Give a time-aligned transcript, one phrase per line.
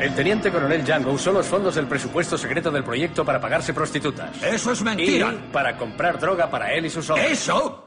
[0.00, 4.42] El teniente coronel Django usó los fondos del presupuesto secreto del proyecto para pagarse prostitutas.
[4.42, 5.32] Eso es mentira.
[5.32, 7.32] Y para comprar droga para él y sus hombres.
[7.32, 7.86] ¿Eso?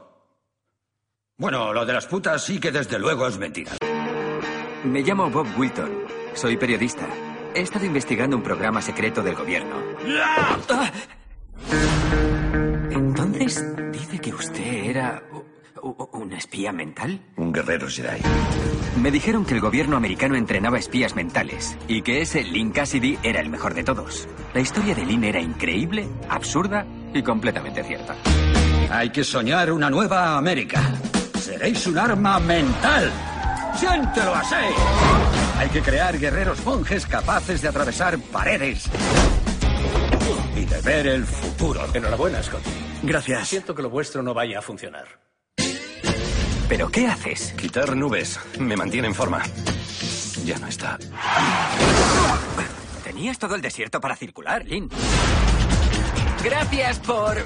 [1.36, 3.72] Bueno, lo de las putas sí que desde luego es mentira.
[4.84, 5.90] Me llamo Bob Wilton.
[6.34, 7.06] Soy periodista.
[7.52, 9.74] He estado investigando un programa secreto del gobierno.
[10.22, 10.92] ¡Ah!
[12.90, 15.22] Entonces, dice que usted era
[15.84, 17.20] un espía mental.
[17.36, 18.20] Un guerrero Jedi.
[19.00, 23.40] Me dijeron que el gobierno americano entrenaba espías mentales y que ese Lynn Cassidy era
[23.40, 24.28] el mejor de todos.
[24.54, 28.16] La historia de Lynn era increíble, absurda y completamente cierta.
[28.90, 30.80] Hay que soñar una nueva América.
[31.38, 33.10] Seréis un arma mental.
[33.74, 34.54] ¡Siéntelo así!
[35.58, 38.88] Hay que crear guerreros monjes capaces de atravesar paredes
[40.56, 41.80] y de ver el futuro.
[41.92, 42.70] Enhorabuena, Scotty.
[43.02, 43.48] Gracias.
[43.48, 45.33] Siento que lo vuestro no vaya a funcionar.
[46.68, 47.52] ¿Pero qué haces?
[47.56, 49.42] Quitar nubes me mantiene en forma.
[50.44, 50.98] Ya no está.
[53.02, 54.88] Tenías todo el desierto para circular, Lynn.
[56.42, 57.44] Gracias por eh,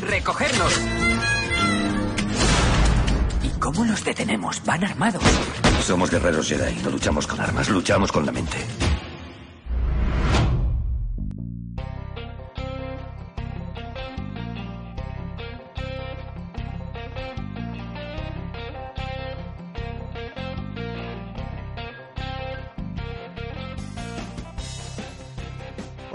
[0.00, 0.80] recogernos.
[3.42, 4.62] ¿Y cómo los detenemos?
[4.64, 5.22] Van armados.
[5.82, 6.74] Somos guerreros Jedi.
[6.82, 8.58] No luchamos con armas, luchamos con la mente.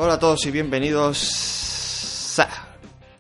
[0.04, 2.40] Hola a todos y bienvenidos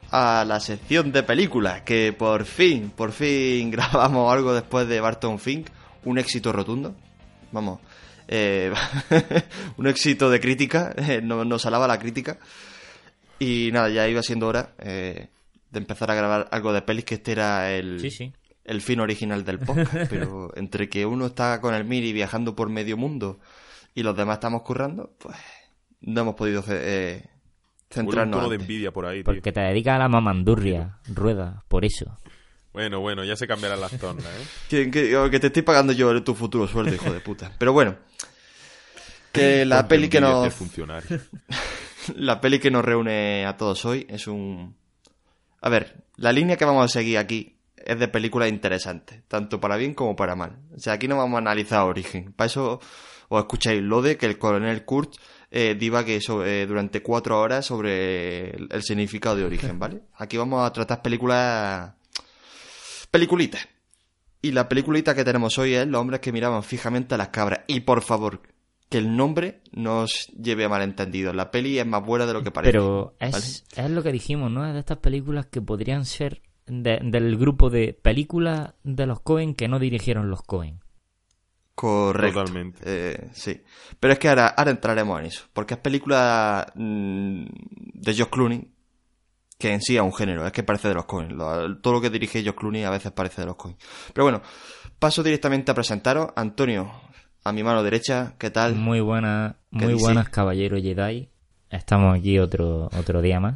[0.09, 5.37] a, la sección de películas que por fin, por fin grabamos algo después de Barton
[5.37, 5.67] Fink,
[6.05, 6.95] un éxito rotundo.
[7.51, 7.81] Vamos,
[8.27, 8.73] eh,
[9.77, 12.39] un éxito de crítica, eh, no- nos alaba la crítica.
[13.37, 15.27] Y nada, ya iba siendo hora eh,
[15.69, 18.33] de empezar a grabar algo de pelis, que este era el, Sí, sí.
[18.65, 19.93] el fin original del podcast.
[20.09, 23.39] pero entre que uno está con el Miri viajando por medio mundo
[23.93, 25.37] y los demás estamos currando, pues
[26.01, 28.37] no hemos podido eh, Huele un centrarnos.
[28.39, 29.25] tono de envidia por ahí, tío.
[29.25, 32.17] Porque te dedicas a la mamandurria, rueda, por eso.
[32.73, 34.45] Bueno, bueno, ya se cambiarán las tornas, ¿eh?
[34.69, 37.51] Que, que- que te estoy pagando yo tu futuro sueldo, hijo de puta.
[37.57, 37.97] Pero bueno,
[39.31, 40.53] que la peli que nos
[42.15, 44.75] la peli que nos reúne a todos hoy es un
[45.61, 49.75] a ver, la línea que vamos a seguir aquí es de películas interesantes, tanto para
[49.77, 50.57] bien como para mal.
[50.75, 52.33] O sea, aquí no vamos a analizar origen.
[52.33, 52.79] Para eso
[53.29, 55.19] os escucháis lo de que el coronel Kurtz
[55.51, 60.01] eh, divague so- eh, durante cuatro horas sobre el, el significado de origen, ¿vale?
[60.15, 61.93] Aquí vamos a tratar películas...
[63.11, 63.67] Peliculitas.
[64.41, 67.61] Y la peliculita que tenemos hoy es Los hombres que miraban fijamente a las cabras.
[67.67, 68.41] Y por favor,
[68.89, 71.31] que el nombre no os lleve a malentendido.
[71.33, 72.71] La peli es más buena de lo que parece.
[72.71, 74.65] Pero es, es lo que dijimos, ¿no?
[74.65, 79.53] Es de estas películas que podrían ser de- del grupo de películas de los Cohen
[79.53, 80.79] que no dirigieron los Cohen.
[81.75, 82.39] Correcto.
[82.41, 82.79] Totalmente.
[82.85, 83.61] Eh, sí.
[83.99, 85.43] Pero es que ahora, ahora entraremos en eso.
[85.53, 87.45] Porque es película mm,
[87.93, 88.67] de Josh Clooney
[89.57, 90.45] que en sí es un género.
[90.45, 91.05] Es que parece de los.
[91.29, 93.77] Lo- todo lo que dirige Josh Clooney a veces parece de los Cohen.
[94.13, 94.41] Pero bueno,
[94.99, 96.29] paso directamente a presentaros.
[96.35, 96.91] Antonio,
[97.43, 98.75] a mi mano derecha, ¿qué tal?
[98.75, 100.05] Muy buenas, ¿Qué muy dice?
[100.05, 101.29] buenas caballeros Jedi.
[101.69, 103.55] Estamos aquí otro, otro día más.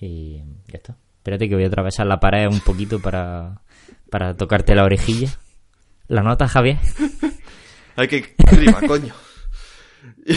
[0.00, 0.96] Y ya está.
[1.18, 3.60] Espérate que voy a atravesar la pared un poquito para,
[4.10, 5.28] para tocarte la orejilla.
[6.10, 6.78] ¿La nota, Javier?
[7.96, 9.14] Hay que rima, coño.
[10.26, 10.34] Y,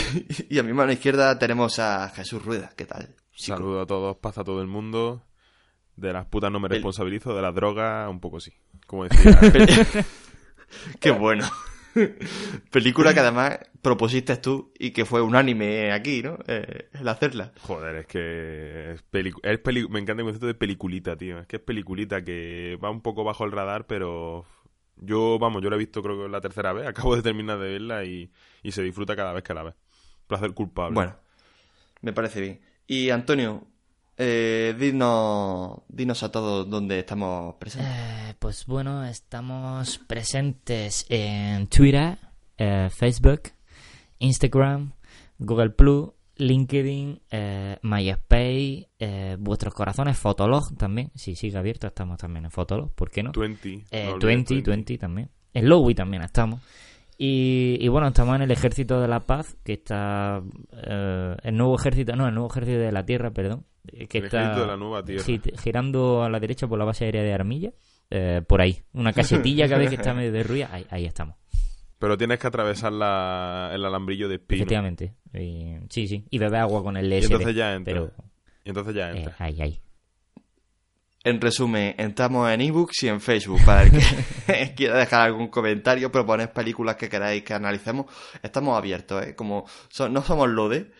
[0.54, 2.70] y a mi mano izquierda tenemos a Jesús Rueda.
[2.76, 3.16] ¿Qué tal?
[3.32, 3.56] chico?
[3.56, 5.24] Saludo a todos, paz a todo el mundo.
[5.96, 8.52] De las putas no me responsabilizo, de las drogas un poco sí.
[8.86, 9.36] Como decía,
[11.00, 11.44] Qué bueno.
[12.70, 16.38] Película que además propusiste tú y que fue unánime aquí, ¿no?
[16.46, 17.52] Eh, el hacerla.
[17.60, 19.04] joder, es que es
[19.42, 21.40] es peli- me encanta el concepto de peliculita, tío.
[21.40, 24.44] Es que es peliculita que va un poco bajo el radar, pero
[24.96, 26.86] yo, vamos, yo la he visto creo que es la tercera vez.
[26.88, 28.30] Acabo de terminar de verla y,
[28.62, 29.74] y se disfruta cada vez que la ves.
[30.26, 30.94] Placer culpable.
[30.94, 31.16] Bueno,
[32.00, 32.60] me parece bien.
[32.86, 33.66] Y Antonio,
[34.16, 37.92] eh, dinos, dinos a todos dónde estamos presentes.
[37.92, 42.18] Eh, pues bueno, estamos presentes en Twitter,
[42.56, 43.42] eh, Facebook,
[44.18, 44.92] Instagram,
[45.38, 51.10] Google Plus, LinkedIn, eh, MySpace, eh, vuestros corazones, Fotolog también.
[51.14, 53.32] Si sigue abierto, estamos también en Fotolog, ¿por qué no?
[53.32, 53.84] 20.
[53.90, 55.30] Eh, no olvides 20, 20 también.
[55.52, 56.60] En Lowy también estamos.
[57.16, 60.42] Y, y bueno, estamos en el Ejército de la Paz, que está.
[60.72, 63.64] eh, el nuevo ejército, no, el nuevo ejército de la Tierra, perdón.
[63.86, 65.22] eh, Que El está ejército de la nueva tierra.
[65.24, 67.72] gi- girando a la derecha por la base aérea de Armilla.
[68.10, 68.82] eh, por ahí.
[68.92, 70.68] Una casetilla que veis que está medio derruida.
[70.72, 71.36] Ahí, ahí estamos.
[71.98, 74.62] Pero tienes que atravesar la- el alambrillo de espino.
[74.62, 75.14] Efectivamente.
[75.32, 76.24] Y- sí, sí.
[76.30, 77.32] Y beber agua con el Y LSD.
[77.32, 77.94] entonces ya entra.
[77.94, 78.12] Pero
[78.64, 79.36] Y entonces ya eh, entra.
[79.38, 79.80] ahí, ahí.
[81.26, 84.00] En resumen, estamos en ebooks y en Facebook para el que
[84.76, 88.06] quiera dejar algún comentario, proponer películas que queráis que analicemos.
[88.42, 89.34] Estamos abiertos, ¿eh?
[89.34, 89.64] Como
[90.10, 90.90] no somos lode,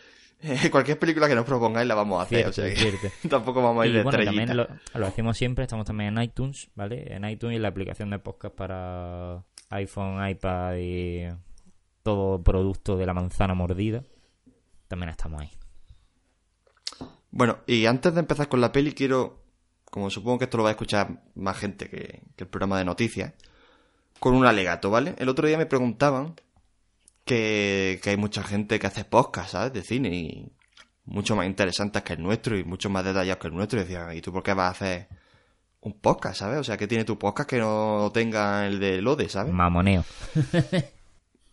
[0.41, 2.51] eh, cualquier película que nos propongáis la vamos a hacer.
[2.55, 4.47] Cierto, o sea que tampoco vamos a ir Y de bueno, estrellita.
[4.55, 7.13] también lo, lo hacemos siempre, estamos también en iTunes, ¿vale?
[7.15, 11.29] En iTunes y en la aplicación de podcast para iPhone, iPad y
[12.03, 14.03] todo producto de la manzana mordida.
[14.89, 15.51] También estamos ahí.
[17.31, 19.43] Bueno, y antes de empezar con la peli, quiero,
[19.91, 23.33] como supongo que esto lo va a escuchar más gente que, el programa de noticias,
[24.21, 25.15] con un alegato, ¿vale?
[25.19, 26.37] El otro día me preguntaban
[27.25, 29.73] que, que hay mucha gente que hace podcast, ¿sabes?
[29.73, 30.53] De cine y
[31.07, 33.81] mucho más interesantes que el nuestro y mucho más detallados que el nuestro.
[33.81, 35.09] Y decían, ¿y tú por qué vas a hacer
[35.85, 36.59] un podcast, ¿sabes?
[36.59, 39.53] O sea, que tiene tu podcast que no tenga el de Lode, ¿sabes?
[39.53, 40.05] Mamoneo.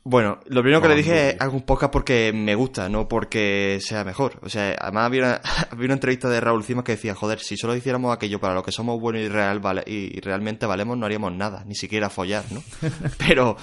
[0.04, 3.78] Bueno, lo primero que le dije es hago un podcast porque me gusta, no porque
[3.82, 4.40] sea mejor.
[4.42, 5.42] O sea, además había una,
[5.72, 8.64] había una entrevista de Raúl Cimas que decía, joder, si solo hiciéramos aquello para lo
[8.64, 12.44] que somos buenos y, real, vale, y realmente valemos, no haríamos nada, ni siquiera follar,
[12.52, 12.64] ¿no?
[13.20, 13.58] Pero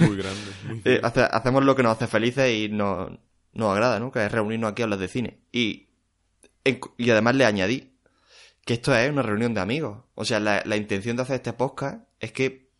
[0.00, 0.40] Muy grande.
[0.66, 3.10] Muy eh, hace- hacemos lo que nos hace felices y nos,
[3.52, 4.10] nos agrada, ¿no?
[4.10, 5.40] Que es reunirnos aquí a hablar de cine.
[5.52, 5.88] Y,
[6.64, 7.91] en- y además le añadí
[8.64, 9.98] que esto es una reunión de amigos.
[10.14, 12.70] O sea, la, la intención de hacer este podcast es que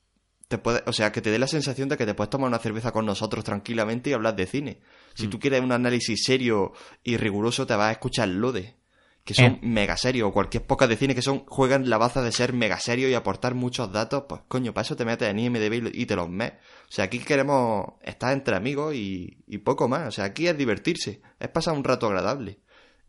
[0.48, 2.58] te puede, o sea, que te dé la sensación de que te puedes tomar una
[2.58, 4.80] cerveza con nosotros tranquilamente y hablar de cine.
[5.14, 8.76] Si tú quieres un análisis serio y riguroso, te vas a escuchar Lode,
[9.24, 9.58] que son Eh.
[9.62, 12.78] mega serios, o cualquier podcast de cine que son, juegan la baza de ser mega
[12.78, 16.16] serio y aportar muchos datos, pues coño, para eso te metes en IMDB y te
[16.16, 16.52] los mes.
[16.88, 20.06] O sea, aquí queremos estar entre amigos y, y poco más.
[20.08, 22.60] O sea, aquí es divertirse, es pasar un rato agradable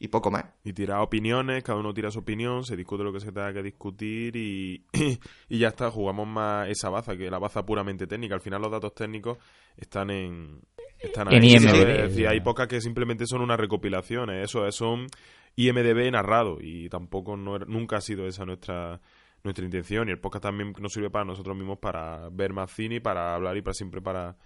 [0.04, 0.44] y poco más.
[0.66, 3.64] Y tirar opiniones, cada uno tira su opinión, se discute lo que se tenga que
[3.64, 4.86] discutir y,
[5.50, 8.36] y ya está, jugamos más esa baza que la baza puramente técnica.
[8.36, 9.38] Al final los datos técnicos
[9.78, 10.60] están en...
[11.00, 11.90] Están En ahí, IMDb.
[11.90, 15.08] Es decir, hay pocas que simplemente son unas recopilaciones, eso es, son
[15.56, 19.00] IMDB narrado y tampoco no era- nunca ha sido esa nuestra
[19.44, 22.96] nuestra intención y el podcast también nos sirve para nosotros mismos para ver más cine
[22.96, 24.38] y para hablar y para siempre para,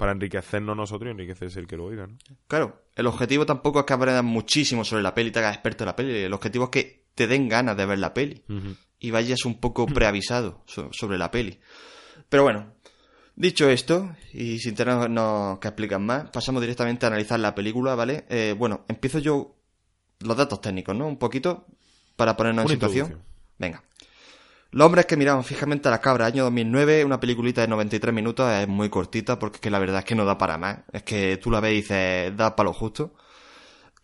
[0.00, 2.16] para enriquecernos nosotros y enriquecerse el que lo oiga, ¿no?
[2.48, 5.84] Claro, el objetivo tampoco es que aprendas muchísimo sobre la peli y te hagas experto
[5.84, 6.16] en la peli.
[6.16, 8.42] El objetivo es que te den ganas de ver la peli
[8.98, 11.60] y vayas un poco preavisado so- sobre la peli.
[12.28, 12.72] Pero bueno,
[13.36, 18.24] dicho esto, y sin tenernos que explicar más, pasamos directamente a analizar la película, ¿vale?
[18.30, 19.54] Eh, bueno, empiezo yo
[20.20, 21.06] los datos técnicos, ¿no?
[21.06, 21.66] Un poquito
[22.16, 23.22] para ponernos en situación.
[23.58, 23.82] Venga.
[24.72, 28.48] Los hombres que miraban fijamente a la cabra, año 2009, una peliculita de 93 minutos,
[28.52, 30.78] es muy cortita porque es que la verdad es que no da para más.
[30.92, 33.12] Es que tú la ves y dices, da para lo justo.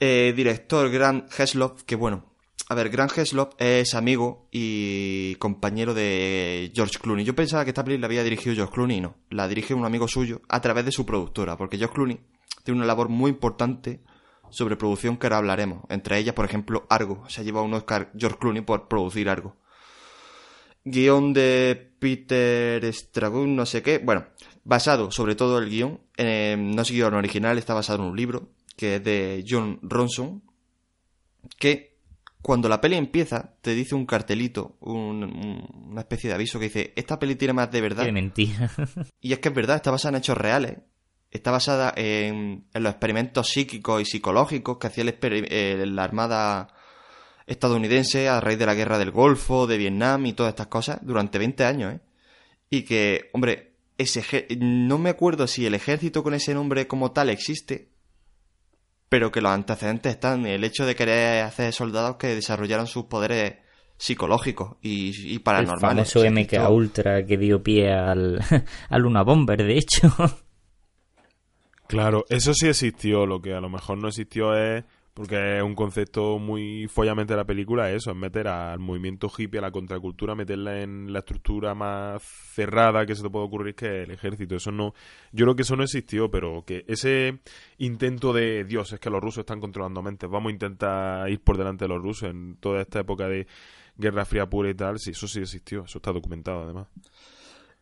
[0.00, 2.24] Eh, director Grant Heslop, que bueno,
[2.68, 7.24] a ver, Grant Heslop es amigo y compañero de George Clooney.
[7.24, 9.14] Yo pensaba que esta peli la había dirigido George Clooney, y no.
[9.30, 12.18] La dirige un amigo suyo a través de su productora, porque George Clooney
[12.64, 14.00] tiene una labor muy importante
[14.50, 15.84] sobre producción que ahora hablaremos.
[15.90, 17.22] Entre ellas, por ejemplo, Argo.
[17.28, 19.54] Se ha llevado un Oscar George Clooney por producir Argo.
[20.88, 23.98] Guión de Peter Stragun, no sé qué.
[23.98, 24.26] Bueno,
[24.64, 26.00] basado sobre todo el guion.
[26.16, 30.42] eh, no es guion original, está basado en un libro que es de John Ronson.
[31.58, 31.96] Que
[32.42, 36.66] cuando la peli empieza, te dice un cartelito, un- un- una especie de aviso que
[36.66, 38.04] dice: Esta peli tiene más de verdad.
[38.04, 38.70] Qué mentira.
[39.20, 40.78] Y es que es verdad, está basada en hechos reales.
[41.30, 46.68] Está basada en, en los experimentos psíquicos y psicológicos que hacía el eh, la Armada
[47.46, 51.38] estadounidense a raíz de la guerra del Golfo, de Vietnam y todas estas cosas durante
[51.38, 52.00] 20 años, ¿eh?
[52.68, 57.30] Y que, hombre, ese no me acuerdo si el ejército con ese nombre como tal
[57.30, 57.90] existe,
[59.08, 63.54] pero que los antecedentes están el hecho de querer hacer soldados que desarrollaran sus poderes
[63.96, 66.12] psicológicos y, y El paranormales.
[66.12, 68.40] famoso O sea, que MK Ultra que dio pie al,
[68.90, 70.12] al Luna Bomber, de hecho.
[71.86, 74.84] Claro, eso sí existió, lo que a lo mejor no existió es,
[75.16, 79.60] porque es un concepto muy follamente de la película, eso, es meter al movimiento hippie,
[79.60, 84.02] a la contracultura, meterla en la estructura más cerrada que se te puede ocurrir que
[84.02, 84.56] el ejército.
[84.56, 84.92] Eso no,
[85.32, 87.38] yo creo que eso no existió, pero que ese
[87.78, 91.56] intento de Dios, es que los rusos están controlando mentes, vamos a intentar ir por
[91.56, 93.46] delante de los rusos en toda esta época de
[93.96, 96.88] Guerra Fría pura y tal, sí, eso sí existió, eso está documentado además.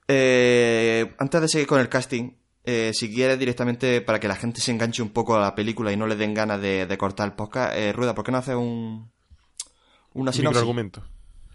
[0.07, 2.31] Eh, antes de seguir con el casting,
[2.65, 5.93] eh, si quieres directamente para que la gente se enganche un poco a la película
[5.93, 8.39] y no le den ganas de, de cortar el podcast, eh, Rueda, ¿por qué no
[8.39, 9.11] haces un,
[10.15, 10.43] una sinopsis?
[10.63, 11.03] Microargumento.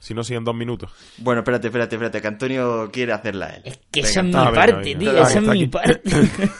[0.02, 0.94] Si no, siguen dos minutos.
[1.18, 3.64] Bueno, espérate, espérate, espérate, que Antonio quiere hacerla él.
[3.66, 5.00] Es que Venga, esa es mi Ah, venga, parte, venga.
[5.00, 5.68] tío, Ah, esa es mi aquí.
[5.68, 6.02] parte.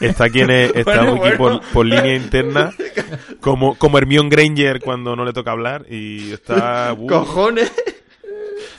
[0.06, 1.36] Está quien es, está Bueno, aquí bueno.
[1.38, 2.70] Por, por línea interna,
[3.40, 6.92] como, como Hermione Granger cuando no le toca hablar y está...
[6.92, 7.72] uh, ¡Cojones!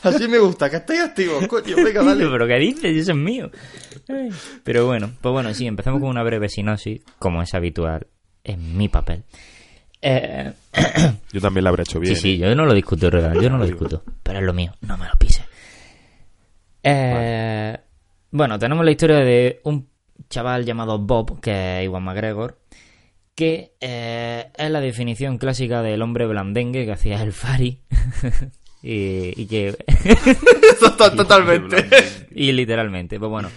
[0.03, 2.25] Así me gusta, que estáis activos, coño, venga, dale.
[2.27, 2.95] Pero ¿qué dices?
[2.97, 3.51] Eso es mío.
[4.09, 4.29] Ay.
[4.63, 8.07] Pero bueno, pues bueno, sí, empezamos con una breve sinopsis, como es habitual
[8.43, 9.23] en mi papel.
[10.01, 10.51] Eh,
[11.31, 12.15] Yo también la habré hecho bien.
[12.15, 12.49] sí, sí, ¿eh?
[12.49, 13.77] yo no lo discuto, yo no lo Digo.
[13.77, 14.03] discuto.
[14.23, 15.45] Pero es lo mío, no me lo pises.
[16.83, 17.77] Eh,
[18.31, 19.87] Bueno, tenemos la historia de un
[20.29, 22.59] chaval llamado Bob, que es Iwan McGregor,
[23.35, 27.81] que eh, es la definición clásica del hombre blandengue que hacía el Fari.
[28.83, 29.77] y, y que
[30.97, 31.85] Totalmente.
[32.31, 33.49] y literalmente, pues bueno,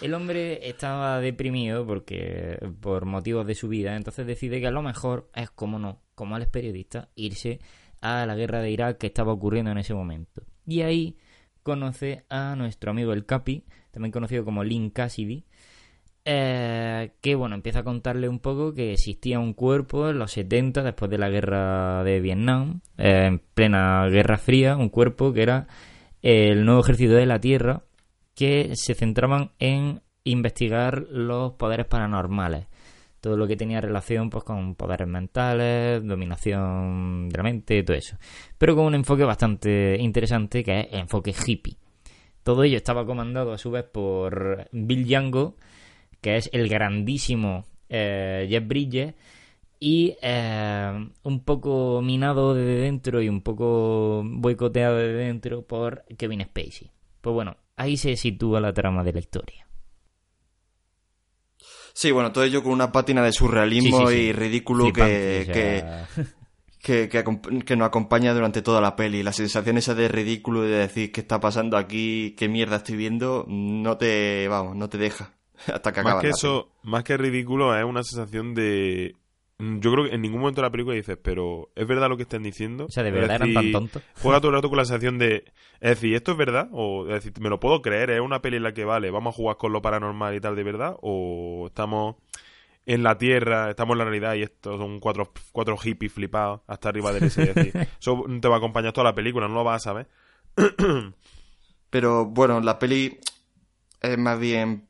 [0.00, 4.82] el hombre estaba deprimido porque por motivos de su vida, entonces decide que a lo
[4.82, 7.60] mejor es como no, como él es periodista, irse
[8.00, 10.42] a la guerra de Irak que estaba ocurriendo en ese momento.
[10.66, 11.16] Y ahí
[11.62, 15.44] conoce a nuestro amigo el Capi, también conocido como Link Cassidy,
[16.24, 20.82] eh, que bueno, empieza a contarle un poco que existía un cuerpo en los 70,
[20.82, 25.66] después de la guerra de Vietnam, eh, en plena Guerra Fría, un cuerpo que era
[26.22, 27.82] el nuevo ejército de la Tierra,
[28.34, 32.66] que se centraban en investigar los poderes paranormales.
[33.20, 38.16] Todo lo que tenía relación pues, con poderes mentales, dominación de la mente, todo eso.
[38.58, 41.76] Pero con un enfoque bastante interesante que es el enfoque hippie.
[42.42, 45.56] Todo ello estaba comandado a su vez por Bill Django,
[46.22, 49.14] que es el grandísimo eh, Jeff Bridges,
[49.78, 56.42] y eh, un poco minado de dentro y un poco boicoteado de dentro por Kevin
[56.42, 56.92] Spacey.
[57.20, 59.66] Pues bueno, ahí se sitúa la trama de la historia.
[61.92, 64.26] Sí, bueno, todo ello con una pátina de surrealismo Sí, sí, sí.
[64.28, 66.08] y ridículo Flipante, que, o sea,
[66.80, 69.24] que, que, que nos acompaña durante toda la peli.
[69.24, 72.96] La sensación esa de ridículo y de decir qué está pasando aquí, qué mierda estoy
[72.96, 75.34] viendo, no te, vamos, no te deja
[75.72, 76.16] hasta que acaba.
[76.16, 79.16] Más que eso, más que ridículo, es una sensación de.
[79.58, 82.16] Mm, Yo creo que en ningún momento de la película dices, pero ¿es verdad lo
[82.16, 82.86] que están diciendo?
[82.86, 84.02] O sea, ¿de Es verdad eran tan tontos?
[84.20, 85.44] Juega todo el rato con la sensación de.
[85.80, 86.68] Es decir, ¿esto es verdad?
[86.72, 88.10] O es decir, ¿me lo puedo creer?
[88.10, 89.10] ¿Es una peli en la que vale?
[89.10, 90.96] ¿Vamos a jugar con lo paranormal y tal de verdad?
[91.02, 92.16] ¿O estamos
[92.84, 96.88] en la tierra, estamos en la realidad y estos son cuatro, cuatro hippies flipados hasta
[96.88, 97.42] arriba del ese?
[97.42, 100.08] Es decir, eso te va a acompañar toda la película, no lo vas a saber.
[101.90, 103.18] Pero bueno, la peli
[104.00, 104.88] es más bien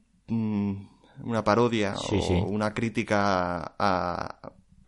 [1.25, 2.35] una parodia Sí, o sí.
[2.47, 4.39] una crítica a,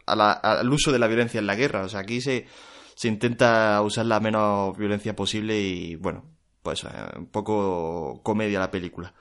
[0.07, 1.83] a la- al uso de la violencia en la guerra.
[1.83, 2.47] O sea, aquí se,
[2.95, 6.25] se intenta usar la menos violencia posible y bueno,
[6.63, 9.13] pues eh, un poco comedia la película.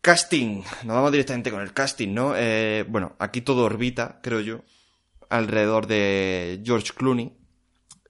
[0.00, 2.34] Casting, nos vamos directamente con el casting, ¿no?
[2.36, 4.60] Eh, bueno, aquí todo orbita, creo yo,
[5.30, 7.32] alrededor de George Clooney,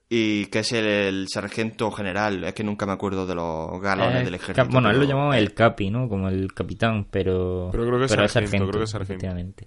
[0.09, 4.21] y que es el, el sargento general, es que nunca me acuerdo de los galones
[4.21, 4.63] Eh, del ejército.
[4.63, 6.07] cap- bueno, él lo llamaba el Capi, ¿no?
[6.07, 7.69] Como el capitán, pero.
[7.71, 9.65] Pero creo que es sargento, creo que es sargento.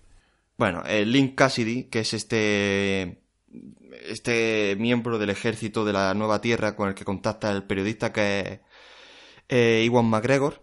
[0.56, 3.18] Bueno, el Link Cassidy, que es este
[4.08, 8.40] este miembro del ejército de la Nueva Tierra con el que contacta el periodista que
[8.40, 8.60] es
[9.48, 10.62] eh, Iwan McGregor.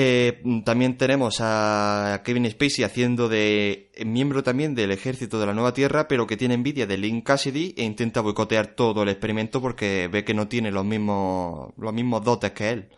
[0.00, 5.74] Eh, también tenemos a Kevin Spacey haciendo de miembro también del ejército de la Nueva
[5.74, 10.08] Tierra, pero que tiene envidia de Link Cassidy e intenta boicotear todo el experimento porque
[10.08, 12.88] ve que no tiene los mismos los mismos dotes que él.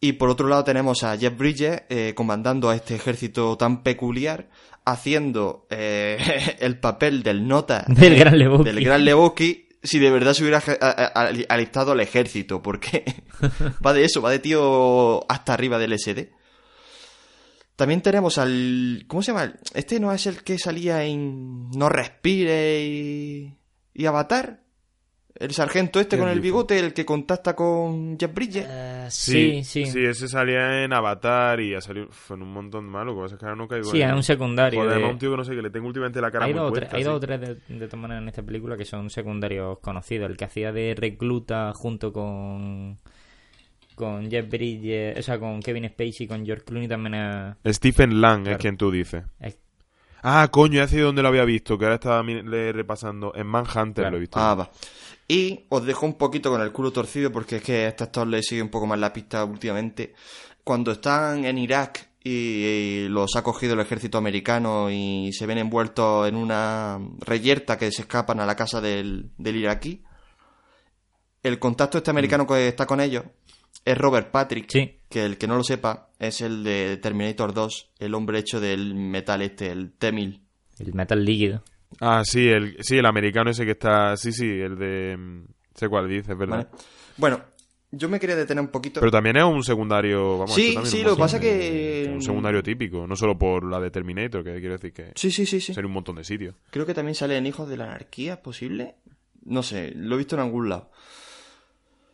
[0.00, 4.50] Y por otro lado tenemos a Jeff Bridges eh, comandando a este ejército tan peculiar,
[4.84, 8.64] haciendo eh, el papel del nota Del gran Lebowski.
[8.64, 10.58] del gran Lebowski, si de verdad se hubiera
[11.48, 13.04] alistado al ejército, porque
[13.86, 16.32] va de eso, va de tío hasta arriba del SD.
[17.76, 19.04] También tenemos al...
[19.06, 19.54] ¿Cómo se llama?
[19.72, 23.56] Este no es el que salía en No Respire y...
[23.94, 24.59] y Avatar.
[25.40, 28.66] El sargento este ¿Quién con el bigote, el que contacta con Jeff Bridges.
[28.68, 29.86] Eh, sí, sí.
[29.86, 33.12] Sí, ese salía en Avatar y ha salido uf, en un montón de malo.
[33.12, 34.78] Lo que pasa es que ahora no caigo Sí, en- un secundario.
[34.78, 36.52] Joder, de- además un tío que no sé, que le tengo últimamente la cara Hay
[36.52, 37.08] muy dos, o tres, puesta, hay sí.
[37.08, 40.30] dos o tres de, de todas maneras en esta película que son secundarios conocidos.
[40.30, 42.98] El que hacía de recluta junto con
[43.94, 47.14] con Jeff Bridges, o sea, con Kevin Spacey y con George Clooney también
[47.64, 48.56] es, Stephen Lang Claro.
[48.56, 49.24] es quien tú dices.
[49.40, 49.58] es-
[50.22, 53.32] Ah, coño, ya sé dónde lo había visto, que ahora estaba mi- le- repasando.
[53.34, 54.10] En Manhunter Claro.
[54.12, 54.38] lo he visto.
[54.38, 54.70] Ah, va.
[55.32, 58.26] Y os dejo un poquito con el culo torcido porque es que a este actor
[58.26, 60.12] le sigue un poco más la pista últimamente.
[60.64, 66.28] Cuando están en Irak y, los ha cogido el ejército americano y se ven envueltos
[66.28, 70.02] en una reyerta que se escapan a la casa del, del iraquí,
[71.44, 73.22] el contacto este americano que está con ellos
[73.84, 74.98] es Robert Patrick, Sí.
[75.08, 78.96] que el que no lo sepa es el de Terminator 2, el hombre hecho del
[78.96, 80.40] metal este, el T-1000.
[80.80, 81.62] el metal líquido.
[81.98, 84.16] Ah, sí, el, sí, el americano ese que está.
[84.16, 85.16] Sí, sí, el de.
[85.18, 85.44] mm,
[85.74, 86.68] Sé cuál dices, ¿verdad?
[86.70, 86.84] ¿vale?
[87.16, 87.40] Bueno,
[87.90, 89.00] yo me quería detener un poquito.
[89.00, 90.38] Pero también es un secundario.
[90.38, 91.42] Vamos, Sí, sí, un lo que pasa de-
[92.06, 95.12] que- Un secundario típico, no solo por la de Terminator, que quiero decir que.
[95.14, 95.74] Sí, sí, sí, sí.
[95.74, 96.54] Sería un montón de sitios.
[96.70, 98.94] Creo que también sale en Hijos de la Anarquía, ¿es posible?
[99.44, 100.90] No sé, lo he visto en algún lado.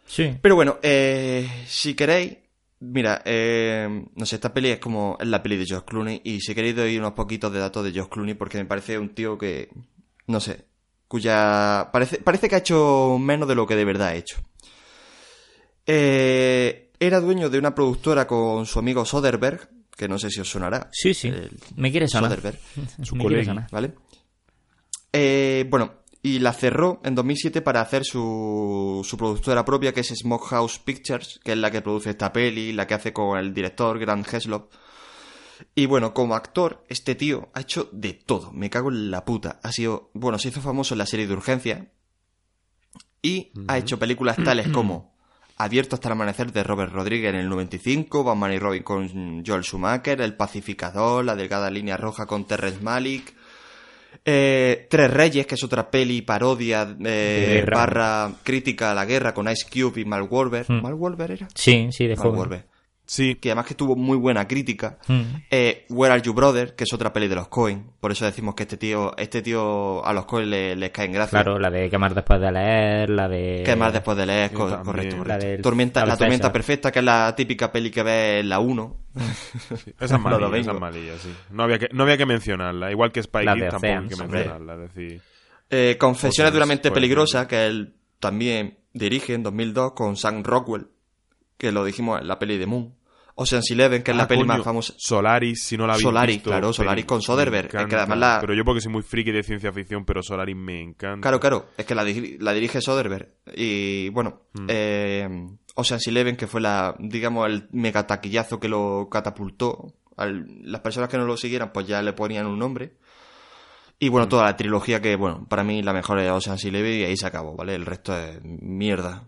[0.07, 0.37] Sí.
[0.41, 2.37] Pero bueno, eh, si queréis,
[2.81, 6.41] mira, eh, no sé, esta peli es como es la peli de George Clooney y
[6.41, 9.37] si queréis doy unos poquitos de datos de George Clooney porque me parece un tío
[9.39, 9.71] que,
[10.27, 10.67] no sé,
[11.09, 14.37] cuya parece, parece que ha hecho menos de lo que de verdad ha hecho.
[15.87, 20.49] Eh, era dueño de una productora con su amigo Soderbergh, que no sé si os
[20.51, 20.89] sonará.
[20.93, 21.29] Sí, sí.
[21.29, 22.31] El Me quiere sonar.
[22.31, 22.59] Soderbergh.
[22.99, 23.45] Me Su quiere colegui.
[23.47, 23.69] sonar.
[23.71, 23.93] ¿vale?
[25.13, 25.95] Eh, bueno,
[26.27, 31.39] y la cerró en 2007 para hacer su, su productora propia, que es Smokehouse Pictures,
[31.45, 34.73] que es la que produce esta peli, la que hace con el director Grant Heslop.
[35.77, 38.51] Y bueno, como actor, este tío ha hecho de todo.
[38.51, 39.61] Me cago en la puta.
[39.63, 41.93] Ha sido, bueno, se hizo famoso en la serie de Urgencia.
[43.23, 45.15] Y ha hecho películas tales como
[45.57, 49.63] Abierto hasta el amanecer de Robert Rodríguez en el 95, Batman y Robin con Joel
[49.63, 53.33] Schumacher, El Pacificador, La delgada línea roja con Terrence Malick,
[54.25, 59.49] eh, Tres Reyes, que es otra peli parodia eh, barra crítica a la guerra con
[59.49, 60.67] Ice Cube y Mal Wolver.
[60.69, 60.83] Mm.
[60.83, 61.49] ¿Mal Wolver era?
[61.55, 62.65] Sí, sí, de Mal.
[63.09, 64.99] Sí, Que además que tuvo muy buena crítica.
[65.07, 65.23] Mm.
[65.51, 67.93] Eh, Where Are You Brother, que es otra peli de los Coen.
[68.01, 71.13] Por eso decimos que este tío, este tío a los Coen le, les cae en
[71.13, 71.43] gracia.
[71.43, 73.63] Claro, la de quemar después de leer, la de...
[73.65, 74.85] Que más después de leer, Yo co- también.
[74.85, 75.47] correcto, La correcto.
[75.47, 78.97] del Tormenta, la tormenta perfecta, que es la típica peli que ves en la 1.
[79.15, 80.61] esa es Los malilla, domingos.
[80.67, 81.35] esa es malilla, sí.
[81.53, 82.91] No había que, no había que mencionarla.
[82.91, 84.75] Igual que Spike Lee tampoco hay que mencionarla.
[84.75, 85.21] Es decir,
[85.71, 90.17] Eh, Confesiones Oceans, de una mente por peligrosa, que él también dirige en 2002 con
[90.17, 90.89] Sam Rockwell,
[91.57, 92.95] que lo dijimos en la peli de Moon.
[93.39, 94.95] Ocean's Eleven, que es la Ah, peli más famosa.
[94.97, 98.39] Solaris, si no la habéis Solaris, visto, claro, Solaris con Soderbergh, es que además la-
[98.41, 101.21] Pero yo porque soy muy friki de ciencia ficción, pero Solaris me encanta.
[101.21, 103.29] Claro, claro, es que la, la dirige Soderbergh.
[103.55, 104.67] Y bueno, Mm.
[104.69, 109.93] eh, Ocean's Eleven, que fue la, digamos, el megataquillazo que lo catapultó.
[110.17, 112.95] Al- las personas que no lo siguieran, pues ya le ponían un nombre.
[113.99, 114.13] Y Mm.
[114.13, 117.17] bueno, toda la trilogía que, bueno, para mí la mejor es Ocean's Eleven y ahí
[117.19, 117.75] se acabó, ¿vale?
[117.75, 119.25] El resto es mierda.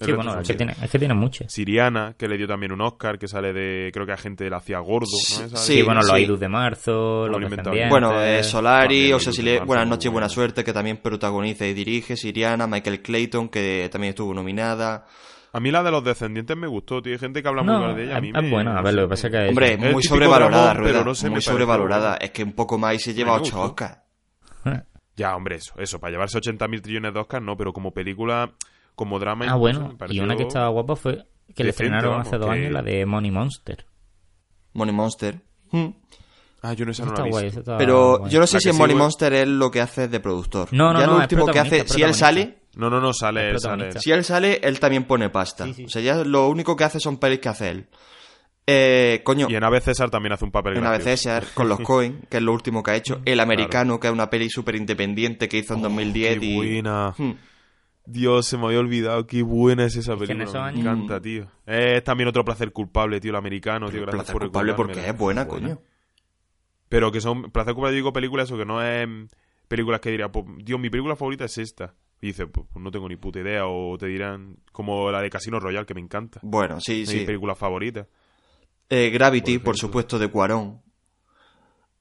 [0.00, 1.52] Sí, bueno, es que, tiene, es que tiene muchas.
[1.52, 4.60] Siriana, que le dio también un Oscar, que sale de, creo que agente de la
[4.60, 5.06] CIA Gordo,
[5.38, 5.44] ¿no?
[5.46, 6.22] Esa Sí, Sí, bueno, los sí.
[6.24, 7.88] Idus de marzo, lo los.
[7.88, 11.66] Bueno, eh, Solari, también Ocean's el Eleven, Marzo, Buenas noches, buena suerte, que también protagoniza
[11.66, 12.16] y dirige.
[12.16, 15.06] Siriana, Michael Clayton, que también estuvo nominada.
[15.54, 17.12] A mí la de los descendientes me gustó, tío.
[17.12, 18.16] Hay gente que habla No, muy mal de ella.
[18.16, 20.02] A mí es me- buena, a ver, lo que pasa me- que- Hombre, Es muy
[20.02, 21.04] sobrevalorada, Rueda.
[21.04, 22.10] no sé, muy sobrevalorada.
[22.12, 22.24] bueno.
[22.24, 23.62] Es que un poco más y se lleva mí me 8 gustó.
[23.70, 23.98] Oscars.
[25.14, 28.50] Ya, hombre, eso, eso, para llevarse 80.000 trillones de Oscar, no, pero como película,
[28.94, 29.44] como drama...
[29.44, 31.24] Ah, incluso, bueno, y una que estaba guapa fue
[31.54, 33.86] que le estrenaron hace dos que- años, la de Money Monster.
[34.74, 35.40] Money Monster.
[35.70, 35.88] Hmm.
[36.62, 37.62] Ah, yo no esa no la he visto.
[37.76, 38.30] Pero guay.
[38.30, 40.68] yo no sé La si en Money Monster es lo que hace de productor.
[40.72, 43.12] No, no, ya no, lo es último que hace, si él sale, No, no, no,
[43.12, 43.92] sale, sale.
[44.00, 45.64] si él sale, él también pone pasta.
[45.66, 45.84] Sí, sí.
[45.86, 47.88] O sea, ya lo único que hace son pelis que hace él.
[48.64, 51.00] Eh, coño, Y en Ave César también hace un papel en gracioso.
[51.02, 53.20] ABC César, con los Coen, que es lo último que ha hecho.
[53.24, 56.36] El Americano, que es una peli súper independiente que hizo en 2010.
[56.36, 56.56] Oh, Qué y...
[56.56, 57.14] buena.
[57.18, 57.32] Hmm.
[58.04, 59.26] Dios, se me había olvidado.
[59.26, 60.44] Qué buena es esa que en película.
[60.44, 61.46] esos Me años- encanta, tío.
[61.66, 64.00] Es también otro placer culpable, tío, el americano, tío.
[64.02, 65.78] Gracias Placer por culpable porque es buena, coño.
[66.88, 67.50] Pero que son.
[67.50, 69.08] Placer culpable, digo películas, eso que no es
[69.68, 71.94] películas que diría, pues, Dios, mi película favorita es esta.
[72.20, 73.66] Y dices, pues, pues no tengo ni puta idea.
[73.66, 76.40] O te dirán, como la de Casino Royale, que me encanta.
[76.42, 77.24] Bueno, sí, Es mi sí.
[77.26, 78.06] película favorita.
[78.90, 80.82] Eh, Gravity, Por por, supuesto, de Cuarón.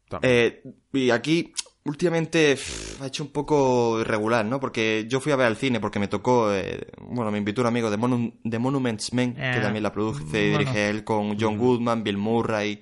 [0.10, 0.34] También.
[0.34, 1.54] Eh, y aquí,
[1.86, 4.60] últimamente, pff, ha hecho un poco irregular, ¿no?
[4.60, 7.68] Porque yo fui a ver al cine porque me tocó, eh, bueno, me invitó un
[7.68, 11.38] amigo de, Monu- de Monuments Men, que Eh, también la produce y dirige él con
[11.40, 12.82] John Goodman, Bill Murray,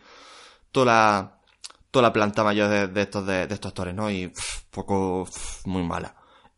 [0.72, 1.40] toda la,
[1.92, 4.10] toda la planta mayor de, de estos, de, de estos actores, ¿no?
[4.12, 6.16] Y pff, poco, pff, muy mala.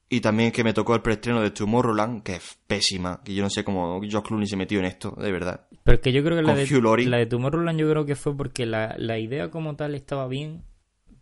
[0.09, 3.49] Y también que me tocó el preestreno de Tomorrowland, que es pésima, que yo no
[3.49, 5.67] sé cómo George Clooney se metió en esto, de verdad.
[5.83, 6.65] Pero que yo creo que la Con de,
[7.05, 10.63] la de Tomorrowland yo creo que fue porque la, la idea como tal estaba bien.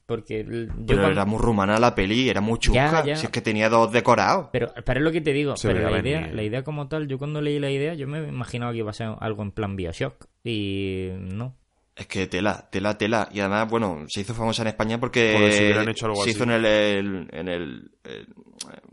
[0.09, 3.15] Porque yo Pero cuando- era muy rumana la peli, era muy chusca, Ya, ya.
[3.15, 4.47] si es que tenía dos decorados.
[4.51, 6.35] Pero, pero es lo que te digo, Se pero la idea, venir.
[6.35, 8.93] la idea como tal, yo cuando leí la idea, yo me imaginaba que iba a
[8.93, 10.25] ser algo en plan Bioshock.
[10.43, 11.55] Y no.
[11.95, 13.27] Es que tela, tela, tela.
[13.31, 16.29] Y además, bueno, se hizo famosa en España porque Joder, si hubieran hecho algo se
[16.29, 16.29] así.
[16.31, 18.27] hizo en el, el- en el, el-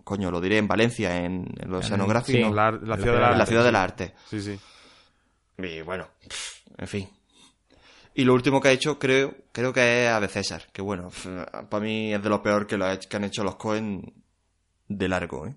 [0.05, 2.55] coño, lo diré en Valencia, en, en los En- oceanográficos, sí.
[2.55, 4.13] La, la ciudad de la, en la ciudad de la arte.
[4.29, 4.59] Sí, sí.
[5.59, 6.07] Y bueno,
[6.79, 7.09] en fin.
[8.19, 11.11] Y lo último que ha hecho, creo, creo que es Ave César, que bueno,
[11.69, 14.15] para mí es de lo peor que, lo ha hecho- que han hecho los Cohen
[14.89, 15.55] de largo, ¿eh?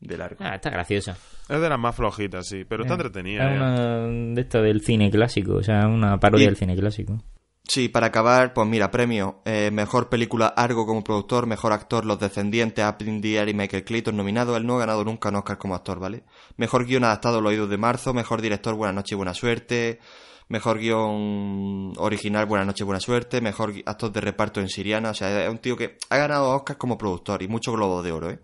[0.00, 0.36] De largo.
[0.40, 1.16] Ah, está graciosa.
[1.48, 2.64] Es de las más flojitas, sí.
[2.64, 3.48] Pero está entretenida.
[3.50, 7.22] Es una de esta del cine clásico, o sea, una parodia Y- del cine clásico.
[7.66, 9.40] Sí, para acabar, pues mira, premio.
[9.46, 14.14] eh, mejor película Argo como productor, mejor actor Los Descendientes, Aprin Diar y Michael Clayton
[14.16, 14.56] nominado.
[14.58, 16.24] Él no ha ganado nunca un Oscar como actor, ¿vale?
[16.58, 20.00] Mejor guion adaptado Los Oídos de Marzo, mejor director Buenas noches y buena suerte,
[20.48, 25.10] mejor guion original Buenas noches y buena suerte, mejor actor de reparto en Siriana.
[25.10, 28.12] O sea, es un tío que ha ganado Oscar como productor y muchos globos de
[28.12, 28.40] oro, ¿eh?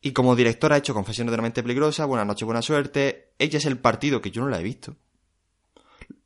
[0.00, 3.32] Y como director ha hecho Confesiones de una mente peligrosa, Buenas noches y buena suerte.
[3.38, 4.96] Ella es el partido, que yo no la he visto.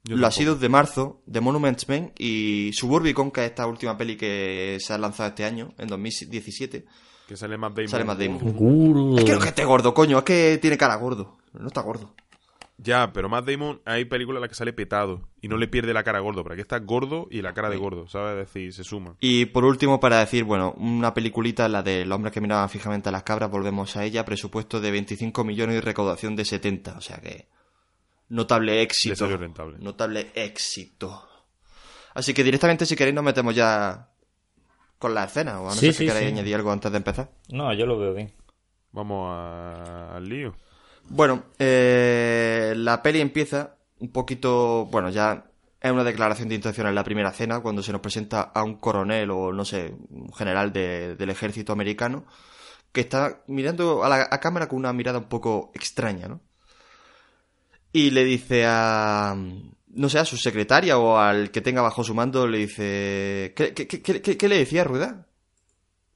[0.05, 0.43] Yo Los tampoco.
[0.43, 4.93] Idos de marzo, de Monuments Men y Suburbicon, que es esta última peli que se
[4.93, 6.85] ha lanzado este año, en 2017.
[7.29, 7.89] Que sale más Damon.
[7.89, 8.57] Sale Matt Damon.
[8.57, 9.19] Gordo.
[9.19, 11.39] Es que no que esté gordo, coño, es que tiene cara gordo.
[11.53, 12.15] No está gordo.
[12.83, 15.93] Ya, pero Matt Damon hay películas en las que sale petado y no le pierde
[15.93, 18.33] la cara gordo, pero aquí está gordo y la cara de gordo, ¿sabes?
[18.33, 19.17] Es decir, se suman.
[19.21, 23.13] Y por último, para decir, bueno, una peliculita, la del hombre que miraba fijamente a
[23.13, 27.19] las cabras, volvemos a ella, presupuesto de 25 millones y recaudación de 70, o sea
[27.19, 27.49] que
[28.31, 29.15] notable éxito.
[29.17, 29.77] salió rentable.
[29.79, 31.29] Notable éxito.
[32.15, 34.09] Así que directamente, si queréis, nos metemos ya
[34.99, 36.33] con la escena, o a no Sí, ser sí, que queráis sí.
[36.33, 37.31] añadir algo antes de empezar.
[37.51, 38.33] No, yo lo veo bien.
[38.93, 40.55] Vamos a- al lío.
[41.09, 45.45] Bueno, eh, la peli empieza un poquito, bueno, ya
[45.81, 48.77] es una declaración de intención en la primera cena, cuando se nos presenta a un
[48.77, 52.25] coronel o no sé, un general de- del ejército americano,
[52.93, 56.41] que está mirando a la cámara con una mirada un poco extraña, ¿no?
[57.93, 59.35] Y le dice a,
[59.89, 63.75] no sé, a su secretaria o al que tenga bajo su mando, le dice, ¿qué,
[63.75, 65.27] qué, qué, qué- qué le decía Rueda?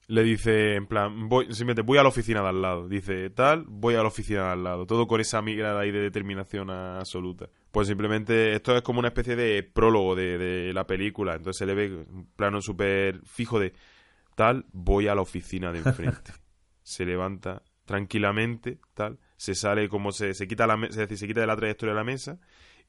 [0.07, 2.87] Le dice, en plan, voy, simplemente voy a la oficina de al lado.
[2.87, 4.85] Dice, tal, voy a la oficina de al lado.
[4.85, 7.49] Todo con esa mirada ahí de determinación absoluta.
[7.71, 11.33] Pues simplemente, esto es como una especie de prólogo de, de la película.
[11.33, 13.73] Entonces se le ve un plano súper fijo de,
[14.35, 16.33] tal, voy a la oficina de enfrente.
[16.83, 21.41] se levanta tranquilamente, tal, se sale como se, se quita la es decir, se quita
[21.41, 22.39] de la trayectoria de la mesa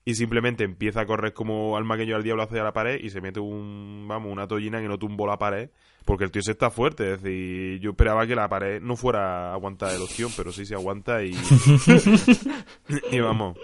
[0.05, 3.11] y simplemente empieza a correr como alma que lleva al diablo hacia la pared y
[3.11, 5.71] se mete un, vamos, una tollina que no tumbó la pared
[6.07, 9.51] porque el tío se está fuerte, es decir, yo esperaba que la pared no fuera
[9.51, 11.33] a aguantar el opción, pero sí se aguanta y
[13.11, 13.59] y vamos,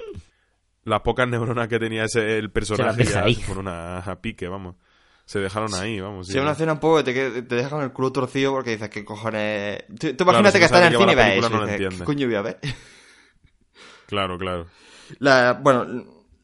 [0.84, 4.76] las pocas neuronas que tenía ese el personaje ya se fueron a, a pique, vamos.
[5.24, 6.26] Se dejaron ahí, vamos.
[6.26, 8.72] Sí, es una escena un poco que te, te deja con el culo torcido porque
[8.72, 9.84] dices, ¿qué cojones?
[9.86, 11.48] Tú, tú Claro, imagínate si que estás en el cine y ves eso.
[11.48, 12.06] no y lo dices, ¿Qué entiendes.
[12.06, 12.58] coño voy a ver?
[14.06, 14.66] Claro, claro.
[15.20, 15.86] La, bueno,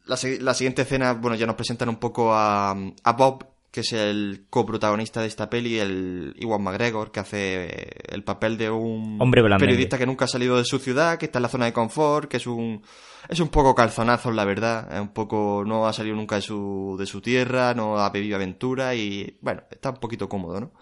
[0.07, 3.81] la, si- la siguiente escena, bueno, ya nos presentan un poco a, a Bob, que
[3.81, 9.19] es el coprotagonista de esta peli, el Iwan McGregor, que hace el papel de un
[9.21, 11.73] Hombre periodista que nunca ha salido de su ciudad, que está en la zona de
[11.73, 12.83] confort, que es un
[13.29, 16.97] es un poco calzonazo, la verdad, es un poco no ha salido nunca de su
[16.99, 20.73] de su tierra, no ha vivido aventura y bueno, está un poquito cómodo, ¿no?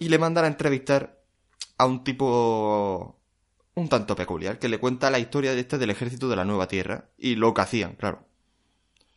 [0.00, 1.20] Y le mandan a entrevistar
[1.78, 3.20] a un tipo
[3.74, 6.66] un tanto peculiar, que le cuenta la historia de este del ejército de la nueva
[6.66, 8.26] tierra y lo que hacían, claro.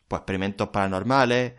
[0.07, 1.53] Pues experimentos paranormales,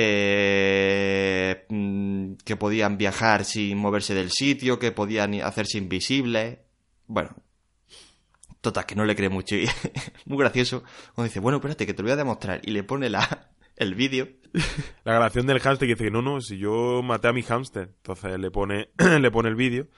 [0.00, 6.58] eh, mm, que podían viajar sin moverse del sitio, que podían hacerse invisibles.
[7.06, 7.34] Bueno,
[8.60, 9.56] total, que no le cree mucho.
[10.26, 10.84] Muy gracioso.
[11.14, 12.60] Cuando dice, bueno, espérate, que te lo voy a demostrar.
[12.62, 14.28] Y le pone la, el vídeo.
[15.04, 17.94] La grabación del hámster que dice no, no, si yo maté a mi hámster.
[17.96, 19.88] Entonces le pone, le pone el vídeo.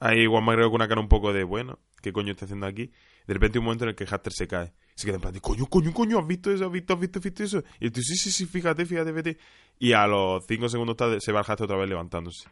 [0.00, 2.92] Ahí Juan McGregor con una cara un poco de, bueno, ¿qué coño está haciendo aquí?
[3.26, 4.72] De repente un momento en el que el hámster se cae.
[4.98, 6.66] Se queda en plan de, coño, coño, coño, ¿has visto eso?
[6.66, 7.62] ¿Has visto, has visto, has visto eso?
[7.78, 9.38] Y tío, sí, sí, sí, fíjate, fíjate, fíjate.
[9.78, 12.48] Y a los cinco segundos tarde se va el hámster otra vez levantándose.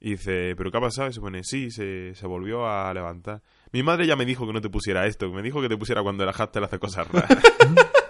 [0.00, 1.10] Y dice, ¿pero qué ha pasado?
[1.10, 3.42] Y se pone, sí, se, se volvió a levantar.
[3.72, 6.02] Mi madre ya me dijo que no te pusiera esto, me dijo que te pusiera
[6.02, 7.42] cuando el hámster hace cosas raras.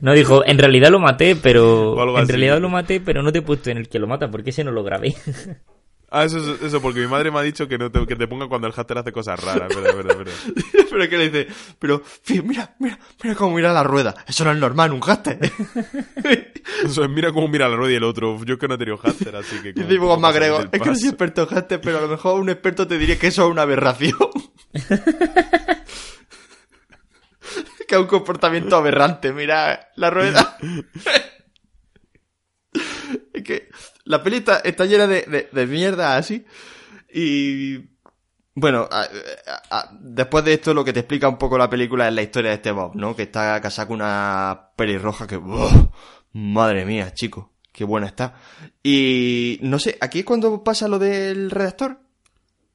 [0.00, 2.02] No dijo, en realidad lo maté, pero.
[2.10, 2.32] En así.
[2.32, 4.64] realidad lo maté, pero no te he puesto en el que lo mata, porque ese
[4.64, 5.14] no lo grabé.
[6.16, 8.26] ah, eso, eso, eso, porque mi madre me ha dicho que, no te, que te
[8.26, 10.34] ponga cuando el hámster hace cosas raras, verdad, verdad, verdad.
[10.90, 11.46] pero que le dice,
[11.78, 12.02] pero,
[12.44, 14.14] mira, mira, mira cómo mira la rueda.
[14.26, 15.38] Eso no es normal, un hámster.
[16.84, 18.42] Eso es, mira cómo mira la rueda y el otro.
[18.44, 19.74] Yo es que no he tenido hámster, así que...
[19.74, 22.40] Como digo McGregor, pasarme es que no soy experto en hámster, pero a lo mejor
[22.40, 24.16] un experto te diría que eso es una aberración.
[27.86, 30.58] que es un comportamiento aberrante, mira la rueda.
[33.32, 33.68] es que
[34.06, 36.44] la peli está, está llena de, de, de mierda así.
[37.12, 37.78] Y
[38.54, 39.02] bueno, a-
[39.46, 42.22] a- a- después de esto lo que te explica un poco la película es la
[42.22, 43.14] historia de este Bob, ¿no?
[43.14, 45.36] Que está casado con una pelirroja que...
[45.36, 45.88] ¡buah!
[46.32, 48.34] madre mía, chico, qué buena está.
[48.82, 51.98] Y no sé, ¿aquí es cuando pasa lo del redactor?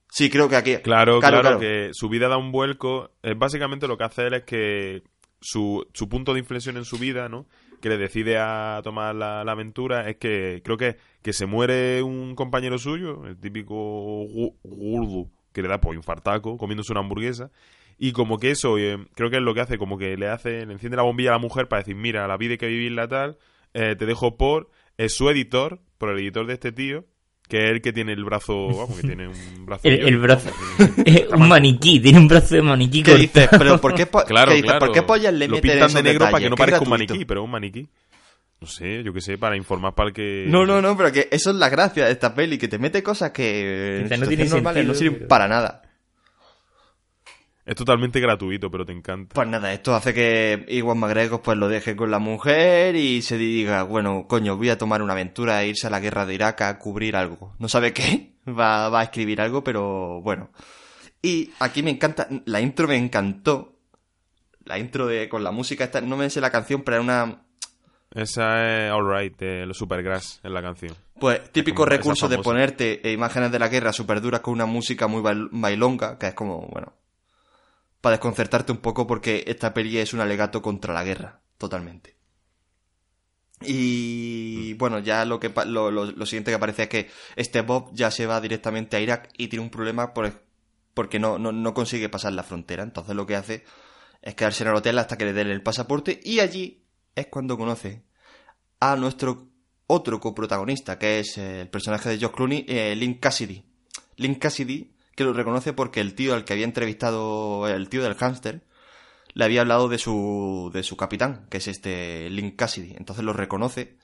[0.10, 0.78] Sí, creo que aquí.
[0.78, 1.60] Claro, Claro, claro, claro.
[1.60, 3.12] que su vida da un vuelco.
[3.24, 5.04] Eh, básicamente lo que hace él es que
[5.40, 7.46] su, su punto de inflexión en su vida, ¿no?
[7.82, 12.36] Que le decide a tomar la, aventura es que creo que, que se muere un
[12.36, 17.50] compañero suyo, el típico gu- gordo, que le da pues infartaco, comiéndose una hamburguesa.
[17.98, 20.66] Y como que eso, eh, creo que es lo que hace, como que le hace,
[20.66, 23.08] le enciende la bombilla a la mujer para decir, mira, la vida hay que vivirla
[23.08, 23.38] tal,
[23.74, 27.06] eh, te dejo por, es su editor, por el editor de este tío,
[27.52, 29.82] que es el que tiene el brazo, vamos, que tiene un brazo...
[29.84, 30.50] El, brazo.
[30.80, 33.50] vamos, un maniquí, tiene un brazo de maniquí ¿Qué dices?
[33.52, 34.70] Pero ¿por qué, po- Claro, ¿qué dices?
[34.72, 34.86] claro.
[34.86, 37.26] ¿Por qué pollas le Lo meten pintan de negro para que no parezca un maniquí,
[37.26, 37.90] pero es un maniquí.
[38.62, 40.46] No sé, yo qué sé, para informar para el que...
[40.48, 43.04] No, no, no, pero que eso es la gracia de esta peli, que te mete
[43.04, 45.82] cosas que no sirven pero- para nada.
[47.72, 49.34] Es totalmente gratuito, pero te encanta.
[49.34, 53.38] Pues nada, esto hace que Iwan McGregor pues lo deje con la mujer y se
[53.38, 56.60] diga, bueno, coño, voy a tomar una aventura e irse a la guerra de Irak
[56.64, 57.56] a cubrir algo.
[57.60, 58.34] ¿No sabe qué?
[58.46, 60.50] va, va a escribir algo, pero bueno.
[61.22, 63.78] Y aquí me encanta, la intro me encantó.
[64.66, 67.42] La intro de con la música esta, no me sé la canción, pero era una
[68.14, 70.94] Esa es Alright, de los Supergrass en la canción.
[71.18, 75.08] pues típico recurso de ponerte eh, imágenes de la guerra super duras con una música
[75.08, 76.94] muy bail- bailonga, que es como, bueno,
[78.02, 82.18] para desconcertarte un poco porque esta peli es un alegato contra la guerra, totalmente.
[83.64, 87.92] Y bueno, ya lo que lo, lo- lo siguiente que aparece es que este Bob
[87.94, 90.44] ya se va directamente a Irak y tiene un problema por-
[90.96, 92.84] porque no, no, no consigue pasar la frontera.
[92.84, 93.64] Entonces lo que hace
[94.22, 96.84] es quedarse en el hotel hasta que le den el pasaporte y allí
[97.16, 98.04] es cuando conoce
[98.80, 99.48] a nuestro
[99.86, 103.64] otro coprotagonista, que es el personaje de Josh Clooney, eh, Link Cassidy.
[104.16, 108.16] Link Cassidy, que lo reconoce porque el tío al que había entrevistado, el tío del
[108.16, 108.62] hámster,
[109.34, 112.96] le había hablado de su, de su capitán, que es este Link Cassidy.
[112.98, 113.98] Entonces lo reconoce.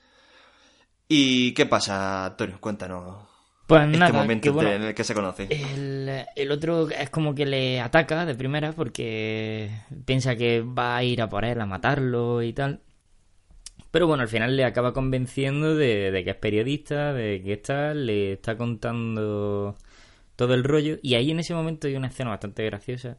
[1.08, 2.58] ¿Y qué pasa, Antonio?
[2.60, 3.26] Cuéntanos
[3.66, 5.50] Pues este nada, momento que bueno, en el que se conoce.
[5.50, 9.70] El, el otro es como que le ataca de primera porque
[10.06, 12.82] piensa que va a ir a por él a matarlo y tal.
[13.90, 17.94] Pero bueno, al final le acaba convenciendo de, de que es periodista, de que está,
[17.94, 19.76] le está contando
[20.38, 21.00] todo el rollo.
[21.02, 23.18] Y ahí en ese momento hay una escena bastante graciosa,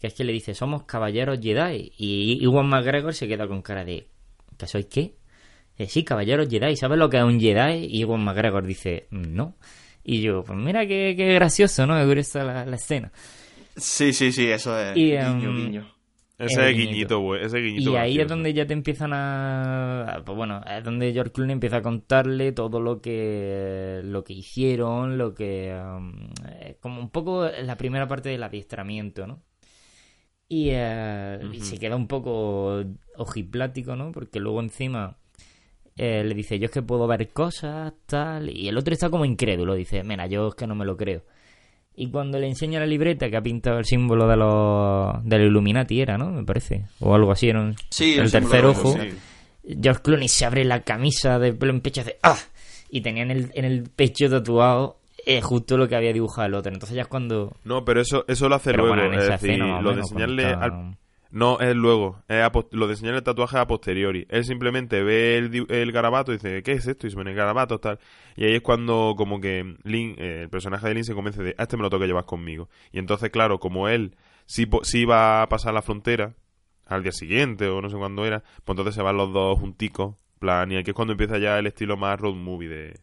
[0.00, 1.92] que es que le dice, somos caballeros Jedi.
[1.98, 4.08] Y Iwan McGregor se queda con cara de,
[4.56, 5.16] ¿que sois qué?
[5.76, 7.84] Eh, sí, caballeros Jedi, ¿sabes lo que es un Jedi?
[7.84, 9.58] Y Iwan McGregor dice, no.
[10.02, 11.94] Y yo, pues mira qué, qué gracioso, ¿no?
[11.94, 13.12] Me gusta la, la escena.
[13.76, 14.96] Sí, sí, sí, eso es.
[14.96, 15.95] Y, guiño, guiño.
[16.38, 16.90] Ese guiñito.
[16.90, 17.44] guiñito, güey.
[17.44, 20.22] Ese guiñito Y ahí es donde ya te empiezan a...
[20.24, 25.16] Pues bueno, es donde George Clooney empieza a contarle todo lo que lo que hicieron,
[25.16, 25.74] lo que...
[25.74, 29.42] um, eh, como un poco la primera parte del adiestramiento, ¿no?
[30.48, 32.84] Y, y se queda un poco
[33.16, 34.12] ojiplático, ¿no?
[34.12, 35.18] Porque luego encima
[35.96, 38.50] eh, le dice, yo es que puedo ver cosas, tal...
[38.50, 41.24] Y el otro está como incrédulo, dice, mira, yo es que no me lo creo.
[41.96, 46.00] Y cuando le enseña la libreta que ha pintado el símbolo de los del Illuminati
[46.00, 46.30] era, ¿no?
[46.30, 46.84] Me parece.
[47.00, 48.92] O algo así, era un- Sí, el tercer ojo.
[48.92, 49.76] sí.
[49.82, 52.36] George Clooney se abre la camisa de pelo en pecho y hace ¡Ah!
[52.90, 56.54] Y tenía en el, en el pecho tatuado eh, justo lo que había dibujado el
[56.54, 56.72] otro.
[56.72, 57.56] Entonces ya es cuando...
[57.64, 58.94] No, pero eso, eso lo hace Pero luego.
[59.02, 60.96] bueno, en es decir, escena, lo de menos, enseñarle está- al-
[61.30, 62.22] No, es luego.
[62.28, 64.26] Es lo de enseñarle el tatuaje a posteriori.
[64.30, 67.06] Él simplemente ve el, el garabato y dice, ¿qué es esto?
[67.06, 67.98] Y se pone el garabato, tal.
[68.36, 71.54] Y ahí es cuando como que Lin, eh, el personaje de Lin se convence de,
[71.58, 72.68] "A este me lo tengo que llevar conmigo.
[72.92, 76.34] Y entonces, claro, como él sí, sí va a pasar la frontera
[76.86, 80.14] al día siguiente o no sé cuándo era, pues entonces se van los dos junticos.
[80.38, 83.00] Plan, y aquí es cuando empieza ya el estilo más road movie de,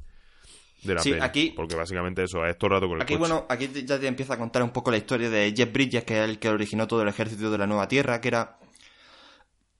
[0.84, 1.22] de la Sí, peli.
[1.22, 3.19] aquí- Porque básicamente eso, es todo el rato con el Aquí, coche.
[3.19, 6.22] bueno, aquí ya te empieza a contar un poco la historia de Jeff Bridges, que
[6.24, 8.58] es el que originó todo el ejército de la Nueva Tierra, que era...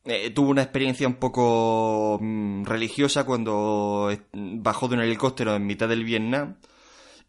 [0.06, 5.66] eh, tuvo una experiencia un poco mm, religiosa cuando eh, bajó de un helicóptero en
[5.66, 6.56] mitad del Vietnam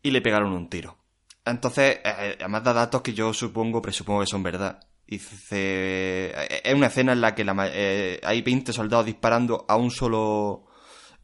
[0.02, 0.96] y le pegaron un tiro.
[1.44, 4.80] Entonces, eh, además da datos que yo supongo, presupongo que son verdad.
[5.06, 6.32] Dice,
[6.66, 10.63] es una escena en la que la eh, hay 20 soldados disparando a un solo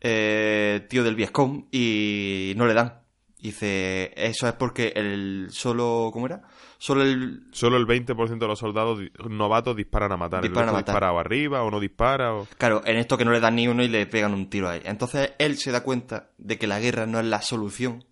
[0.00, 3.00] eh, tío del Viescom y no le dan.
[3.38, 6.42] Dice, eso es porque el solo, ¿cómo era?
[6.76, 7.46] Solo el...
[7.52, 10.42] Solo el 20% de los soldados novatos disparan a matar.
[10.42, 10.94] Disparan el a matar.
[10.94, 12.34] dispara o arriba o no dispara.
[12.34, 12.46] O...
[12.58, 14.82] Claro, en esto que no le dan ni uno y le pegan un tiro ahí.
[14.84, 18.04] Entonces él se da cuenta de que la guerra no es la solución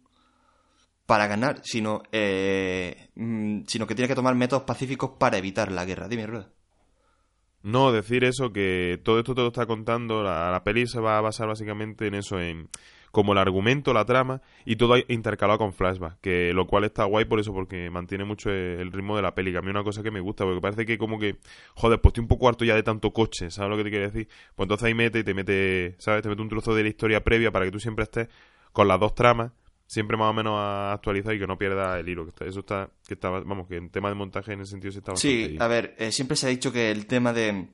[1.04, 5.84] para ganar, sino, eh, mm, sino que tiene que tomar métodos pacíficos para evitar la
[5.84, 6.08] guerra.
[6.08, 6.50] Dime, Rueda.
[7.68, 11.18] No, decir eso, que todo esto te lo está contando, la, la peli se va
[11.18, 12.70] a basar básicamente en eso, en
[13.12, 17.26] como el argumento, la trama, y todo intercalado con flashback, que lo cual está guay
[17.26, 20.02] por eso, porque mantiene mucho el ritmo de la peli, que a mí una cosa
[20.02, 21.36] que me gusta, porque parece que como que,
[21.74, 24.06] joder, pues estoy un poco harto ya de tanto coche, ¿sabes lo que te quiero
[24.06, 24.28] decir?
[24.56, 26.22] Pues entonces ahí mete y te mete, ¿sabes?
[26.22, 28.28] Te mete un trozo de la historia previa para que tú siempre estés
[28.72, 29.52] con las dos tramas,
[29.88, 32.90] siempre más o menos actualizado y que no pierda el hilo, que está- eso está,
[33.06, 35.56] que está, vamos, que en tema de montaje en ese sentido sí está bastante Sí,
[35.58, 37.68] a ver, eh, siempre se ha dicho que el tema de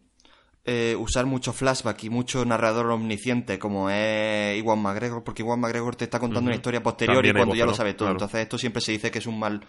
[0.65, 5.97] eh, usar mucho flashback y mucho narrador omnisciente como es Iwan McGregor, porque Iwan McGregor
[5.97, 7.77] te está contando una historia posterior y cuando ya lo ¿no?
[7.77, 8.07] sabes todo.
[8.07, 8.15] Claro.
[8.15, 9.61] Entonces esto siempre se dice que es un mal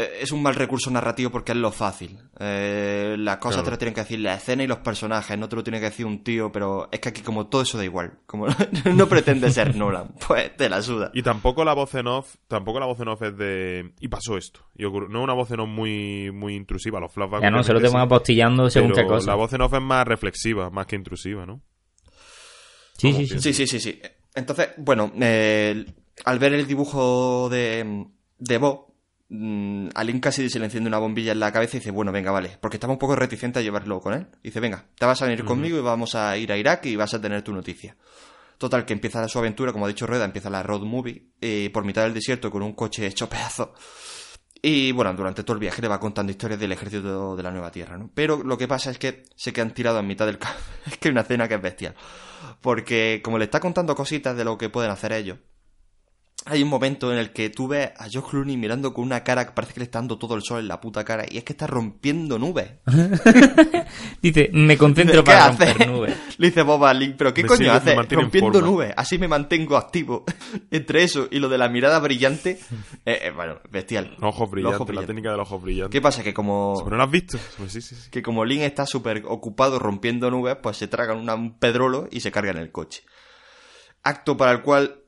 [0.00, 2.18] eh, es un mal recurso narrativo porque es lo fácil.
[2.38, 3.64] Eh, las cosas Claro.
[3.64, 5.86] te las tienen que decir la escena y los personajes, no te lo tiene que
[5.86, 8.18] decir un tío, pero es que aquí como todo eso da igual.
[8.26, 8.46] Como
[8.94, 11.10] no pretende ser Nolan, pues te la suda.
[11.14, 14.36] Y tampoco la voz en off, tampoco la voz en off es de y pasó
[14.36, 14.60] esto.
[14.76, 17.42] Y no es una voz en off muy muy intrusiva, los flashbacks.
[17.42, 19.32] Ya no, se lo te van apostillando según qué cosa.
[19.32, 21.60] La voz en off es más reflexiva, más que intrusiva, ¿no?
[22.96, 23.38] Sí, ¿Cómo sí, sí.
[23.40, 24.02] Sí, sí, sí, sí.
[24.34, 25.84] Entonces, bueno, eh,
[26.24, 28.06] al ver el dibujo de,
[28.38, 28.87] de Bo,
[29.28, 32.12] mm, a Link casi se le enciende una bombilla en la cabeza y dice, bueno,
[32.12, 32.58] venga, vale.
[32.60, 34.26] Porque estaba un poco reticente a llevarlo con él.
[34.42, 37.14] Dice, venga, te vas a venir conmigo y vamos a ir a Irak y vas
[37.14, 37.96] a tener tu noticia.
[38.58, 41.84] Total, que empieza su aventura, como ha dicho Rueda, empieza la road movie, eh, por
[41.84, 43.68] mitad del desierto con un coche hecho pedazos.
[44.60, 47.70] Y bueno, durante todo el viaje le va contando historias del ejército de la Nueva
[47.70, 48.10] Tierra, ¿no?
[48.12, 50.58] Pero lo que pasa es que se quedan tirados en mitad del campo.
[50.86, 51.94] es que hay una escena que es bestial.
[52.60, 55.38] Porque como le está contando cositas de lo que pueden hacer ellos,
[56.48, 59.46] hay un momento en el que tú ves a George Clooney mirando con una cara
[59.46, 61.44] que parece que le está dando todo el sol en la puta cara y es
[61.44, 62.70] que está rompiendo nubes.
[64.22, 65.66] Dice, me concentro ¿Qué para hace?
[65.72, 66.16] romper nubes.
[66.38, 67.96] Le dice Bob a Link, pero ¿qué Me coño sirve, me hace?
[67.96, 68.92] mantiene en Rompiendo nubes.
[68.96, 70.24] Así me mantengo activo.
[70.70, 72.58] Entre eso y lo de la mirada brillante,
[73.04, 74.16] eh, eh, bueno, bestial.
[74.20, 75.90] Ojos brillantes, la técnica de los ojos brillantes.
[75.92, 76.22] ¿Qué pasa?
[76.22, 77.38] Que como ¿Pero no lo has visto?
[77.58, 78.10] Pues sí, sí, sí.
[78.10, 82.20] que como Link está súper ocupado rompiendo nubes, pues se tragan una- un pedrolo y
[82.20, 83.02] se cargan el coche.
[84.02, 85.00] Acto para el cual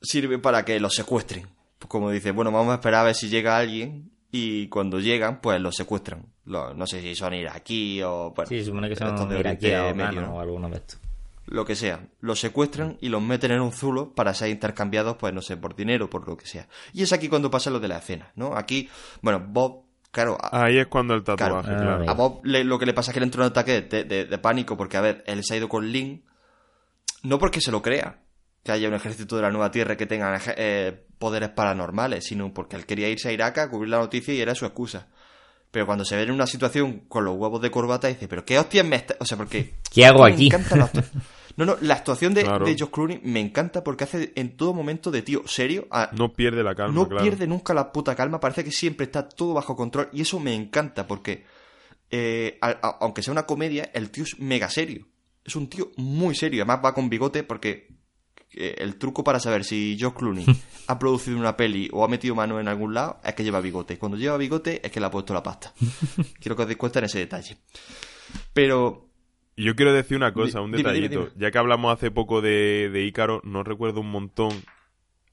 [0.00, 1.46] sirve para que los secuestren.
[1.78, 5.40] Pues como dice, bueno, vamos a esperar a ver si llega alguien y cuando llegan,
[5.40, 6.26] pues los secuestran.
[6.44, 8.32] Lo- no sé si son iraquí o...
[8.34, 10.34] Bueno, Sí, supone que son iraquíes o ¿no?
[10.36, 11.00] o alguno de estos.
[11.46, 12.00] Lo que sea.
[12.20, 15.74] Los secuestran y los meten en un zulo para ser intercambiados, pues no sé, por
[15.74, 16.68] dinero, por lo que sea.
[16.92, 18.54] Y es aquí cuando pasa lo de la escena, ¿no?
[18.54, 18.88] Aquí,
[19.22, 21.82] bueno, Bob, claro, a- Ahí es cuando el tatuaje, Claro.
[21.82, 22.04] claro.
[22.06, 24.04] Ah, a Bob le- lo que le pasa es que le entra un ataque de,
[24.04, 26.22] de- de pánico porque, a ver, él se ha ido con Link,
[27.22, 28.18] no porque se lo crea,
[28.62, 32.76] que haya un ejército de la nueva Tierra que tenga eh, poderes paranormales, sino porque
[32.76, 35.08] él quería irse a Irak a cubrir la noticia y era su excusa.
[35.70, 38.58] Pero cuando se ve en una situación con los huevos de corbata, dice, pero ¿qué
[38.58, 39.16] hostias me está...?
[39.20, 39.74] O sea, porque...
[39.92, 40.46] ¿Qué hago me aquí?
[40.46, 41.04] encanta la actu-
[41.58, 42.64] No, no, la actuación de, Claro.
[42.64, 46.32] de Josh Clooney me encanta porque hace en todo momento de tío serio a- No
[46.32, 47.24] pierde la calma, no claro.
[47.24, 50.54] pierde nunca la puta calma, parece que siempre está todo bajo control y eso me
[50.54, 51.44] encanta porque,
[52.10, 55.08] eh, a- a- aunque sea una comedia, el tío es mega serio.
[55.44, 57.88] Es un tío muy serio, además va con bigote porque
[58.78, 60.44] el truco para saber si Josh Clooney
[60.88, 63.98] ha producido una peli o ha metido mano en algún lado es que lleva bigote.
[63.98, 65.72] Cuando lleva bigote es que le ha puesto la pasta.
[66.40, 67.58] Quiero que os deis cuenta en ese detalle.
[68.52, 69.08] Pero
[69.56, 71.08] yo quiero decir una cosa, un detallito.
[71.08, 71.40] dime, dime.
[71.40, 74.50] Ya que hablamos hace poco de, de Ícaro, no recuerdo un montón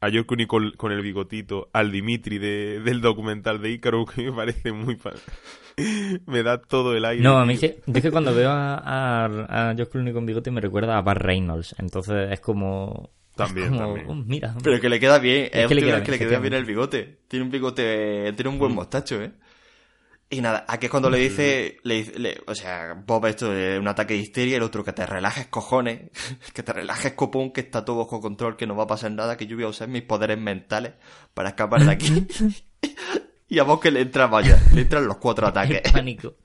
[0.02, 4.24] a George Clooney con, con el bigotito, al Dimitri de- del documental de Ícaro, que
[4.24, 4.98] me parece muy...
[6.28, 7.24] me da todo el aire.
[7.24, 10.14] No, a mí es que, yo es que cuando veo a, a, a Josh Clooney
[10.14, 11.76] con bigote me recuerda a Bart Reynolds.
[11.80, 13.12] Entonces es como...
[13.36, 14.06] También, como, también.
[14.10, 14.56] "Oh, mira.
[14.63, 16.39] Pero que le queda bien, es, Es que le queda al que le bien, queda
[16.39, 17.19] bien el bigote.
[17.28, 19.34] Tiene un bigote, tiene un buen mostacho, ¿eh?
[20.28, 23.80] Y nada, aquí es cuando le dice, le, dice- le- o sea, Bob esto es
[23.80, 26.10] un ataque de histeria, el otro que te relajes cojones,
[26.54, 29.38] que te relajes copón, que está todo bajo control, que no va a pasar nada,
[29.38, 30.93] que yo voy a usar mis poderes mentales
[31.36, 32.28] para escapar de aquí.
[33.48, 35.82] y a Bob que le entra, vaya, le entran los cuatro ataques.
[35.86, 36.36] El pánico.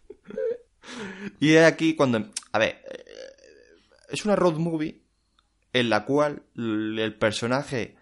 [1.40, 2.22] Y es aquí cuando...
[2.52, 3.04] A ver, eh,
[4.10, 4.99] es una road movie
[5.72, 7.96] en la cual el personaje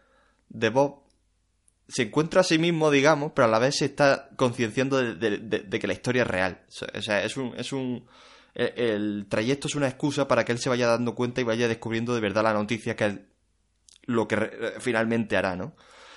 [0.48, 1.02] de Bob
[1.88, 5.38] se encuentra a sí mismo, digamos, pero a la vez se está concienciando de, de-
[5.38, 6.62] de- de que la historia es real.
[6.94, 7.54] O sea, es un...
[7.56, 8.06] Es un
[8.54, 11.68] el, el trayecto es una excusa para que él se vaya dando cuenta y vaya
[11.68, 13.14] descubriendo de verdad la noticia que es
[14.04, 15.76] lo que re- finalmente hará, ¿no?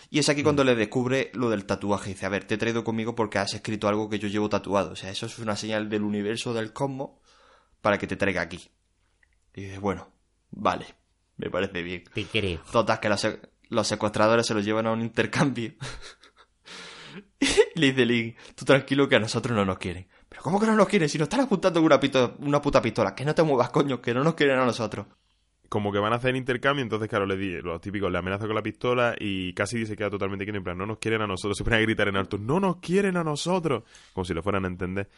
[0.10, 2.10] Y es aquí cuando le descubre lo del tatuaje.
[2.10, 4.92] Dice, a ver, te he traído conmigo porque has escrito algo que yo llevo tatuado.
[4.92, 7.12] O sea, eso es una señal del universo, del cosmos,
[7.82, 8.70] para que te traiga aquí.
[9.54, 10.10] Y dice, bueno,
[10.50, 10.86] vale,
[11.42, 12.04] me parece bien.
[12.14, 12.60] Te creo.
[12.72, 13.28] Total, que los,
[13.70, 15.74] los secuestradores se los llevan a un intercambio.
[17.40, 17.46] y
[17.80, 20.08] le dice Link, tú tranquilo que a nosotros no nos quieren.
[20.30, 21.10] Pero ¿cómo que no nos quieren?
[21.10, 23.14] Si nos están apuntando con una, pito- una puta pistola.
[23.16, 25.08] Que no te muevas, coño, que no nos quieren a nosotros.
[25.68, 28.56] Como que van a hacer intercambio, entonces, claro, le di, los típicos le amenaza con
[28.56, 31.58] la pistola y Cassidy se queda totalmente quieto, en plan, no nos quieren a nosotros.
[31.58, 33.84] Se ponen a gritar en alto, no nos quieren a nosotros.
[34.14, 35.10] Como si lo fueran a entender.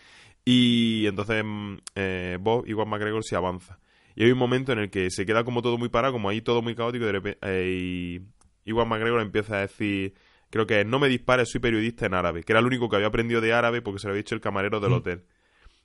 [0.45, 3.79] Y entonces mm, eh, Bob, igual McGregor, se avanza.
[4.15, 6.41] Y hay un momento en el que se queda como todo muy parado, como ahí
[6.41, 8.19] todo muy caótico, y de repente, eh,
[8.65, 10.13] y igual McGregor empieza a decir,
[10.49, 12.95] creo que es, no me dispares, soy periodista en árabe, que era el único que
[12.95, 15.23] había aprendido de árabe porque se lo había dicho el camarero del hotel.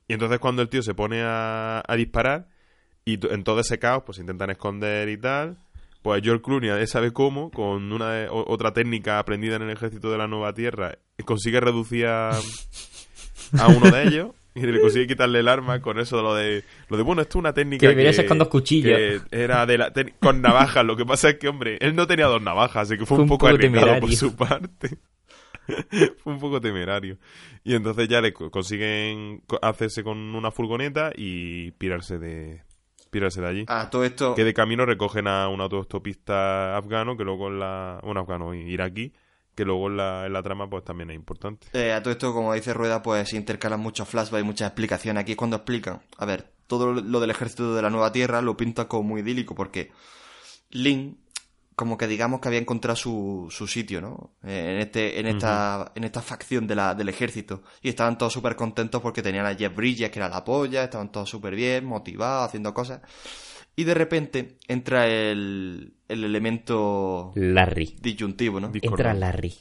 [0.07, 2.49] Y entonces cuando el tío se pone a, a disparar,
[3.05, 5.59] y en todo ese caos, pues intentan esconder y tal,
[6.03, 10.27] pues George Clooney, sabe cómo, con una otra técnica aprendida en el ejército de la
[10.27, 12.31] Nueva Tierra, consigue reducir a,
[13.59, 14.31] a uno de ellos
[14.63, 17.39] y le consigue quitarle el arma con eso de lo de lo de bueno esto
[17.39, 18.99] es una técnica Que debería ser con dos cuchillos.
[19.31, 20.85] era de la te- con navajas.
[20.85, 23.23] Lo que pasa es que hombre él no tenía dos navajas así que fue, Fue
[23.25, 24.99] un poco poco arriesgado por su parte.
[26.25, 27.19] Fue un poco temerario.
[27.63, 32.63] Y entonces ya le co- consiguen co- hacerse con una furgoneta y pirarse de
[33.11, 33.65] pirarse de allí.
[33.69, 34.35] A todo esto...
[34.35, 39.13] que de camino recogen a un autostopista afgano que luego la un afgano iraquí
[39.59, 42.33] que luego en la, en la trama pues también es importante Eh, a todo esto,
[42.33, 45.21] como dice Rueda, pues intercalan muchos flashbacks y muchas explicaciones.
[45.21, 48.57] Aquí es cuando explican, a ver, todo lo del ejército de la nueva tierra lo
[48.57, 49.91] pinta como muy idílico porque
[50.71, 51.19] Lin,
[51.75, 54.31] como que digamos que había encontrado su, su sitio, ¿no?
[54.45, 57.65] Eh, en este, en esta, en esta facción de la, del ejército.
[57.83, 61.11] Y estaban todos súper contentos porque tenían a Jeff Bridges, que era la polla, estaban
[61.11, 63.01] todos súper bien, motivados, haciendo cosas.
[63.79, 67.95] Y de repente entra el, el elemento Larry.
[68.01, 68.73] disyuntivo, ¿no?
[68.75, 69.15] Entra.
[69.15, 69.55] Larry.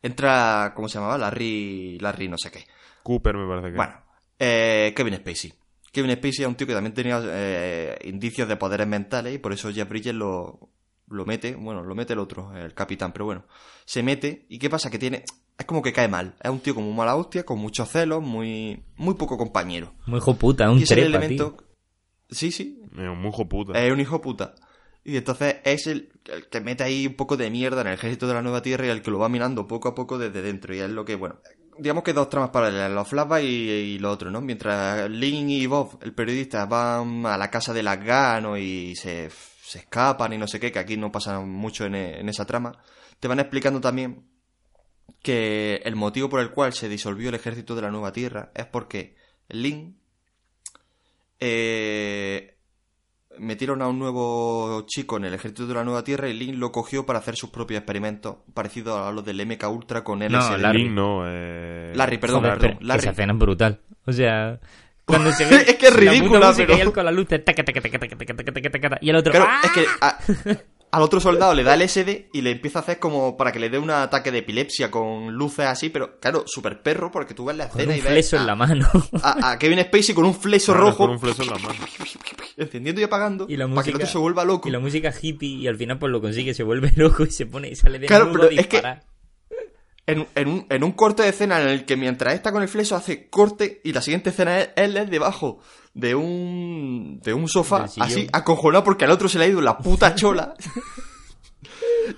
[0.00, 1.18] Entra, ¿cómo se llamaba?
[1.18, 2.64] Larry, Larry no sé qué.
[3.02, 3.76] Cooper me parece que.
[3.76, 3.94] Bueno,
[4.38, 5.52] eh, Kevin Spacey.
[5.90, 9.52] Kevin Spacey es un tío que también tenía eh, indicios de poderes mentales y por
[9.52, 10.70] eso Jeff Bridges lo,
[11.08, 13.46] lo mete, bueno, lo mete el otro, el capitán, pero bueno,
[13.84, 14.90] se mete y ¿qué pasa?
[14.90, 15.24] Que tiene,
[15.58, 18.84] es como que cae mal, es un tío como mala hostia, con muchos celos, muy,
[18.94, 19.92] muy poco compañero.
[20.06, 21.71] Muy hijo puta, un y es el trepa, elemento, tío.
[22.32, 23.78] Sí, sí, Es un hijo puta.
[23.80, 24.54] es un hijo puta.
[25.04, 28.26] Y entonces es el, el que mete ahí un poco de mierda en el ejército
[28.28, 30.74] de la nueva tierra y el que lo va minando poco a poco desde dentro.
[30.74, 31.40] Y es lo que, bueno,
[31.78, 34.40] digamos que dos tramas paralelas, los flashbacks y, y lo otro, ¿no?
[34.40, 39.28] Mientras Lynn y Bob, el periodista, van a la casa de las Gano y se,
[39.62, 42.44] se escapan y no sé qué, que aquí no pasa mucho en, e- en esa
[42.46, 42.72] trama,
[43.18, 44.24] te van explicando también
[45.22, 48.66] que el motivo por el cual se disolvió el ejército de la nueva tierra es
[48.66, 49.16] porque
[49.48, 49.98] Lynn
[53.38, 56.72] metieron a un nuevo chico en el ejército de la Nueva Tierra y Link lo
[56.72, 60.32] cogió para hacer sus propios experimentos, parecidos a los del MK Ultra con él.
[60.32, 60.84] No, Larry.
[60.84, 61.92] Link no, eh...
[61.94, 62.78] Larry, perdón, Joder, perdón.
[62.82, 63.00] Larry.
[63.00, 63.80] Esa escena es brutal.
[64.04, 64.58] O sea,
[65.04, 66.76] cuando se ve es que es ridícula, pero...
[66.76, 67.26] y con la luz
[69.00, 69.32] y el otro...
[69.32, 69.60] Claro, ¡Ah!
[69.64, 69.86] es que...
[70.00, 70.18] A
[70.92, 73.70] al otro soldado le da LSD y le empieza a hacer como para que le
[73.70, 77.56] dé un ataque de epilepsia con luces así, pero claro, súper perro porque tú ves
[77.56, 78.88] la Con escena un y ves fleso a, en la mano.
[79.22, 81.78] a- a Kevin Spacey con un fleso Claro, rojo Con un fleso en la mano.
[82.58, 83.96] encendiendo y apagando Y la para que el música.
[83.96, 84.68] otro se vuelva loco.
[84.68, 85.48] Y la música hippie.
[85.62, 86.52] Y al final, pues lo consigue.
[86.54, 87.68] Se vuelve loco y se pone.
[87.70, 88.82] Y sale de Claro, pero es que-.
[90.04, 92.68] En, en un, en un corte de escena en el que mientras está con el
[92.68, 95.60] fleso hace corte y la siguiente escena es él es debajo
[95.94, 99.78] de un de un sofá así acojonado porque al otro se le ha ido la
[99.78, 100.54] puta chola.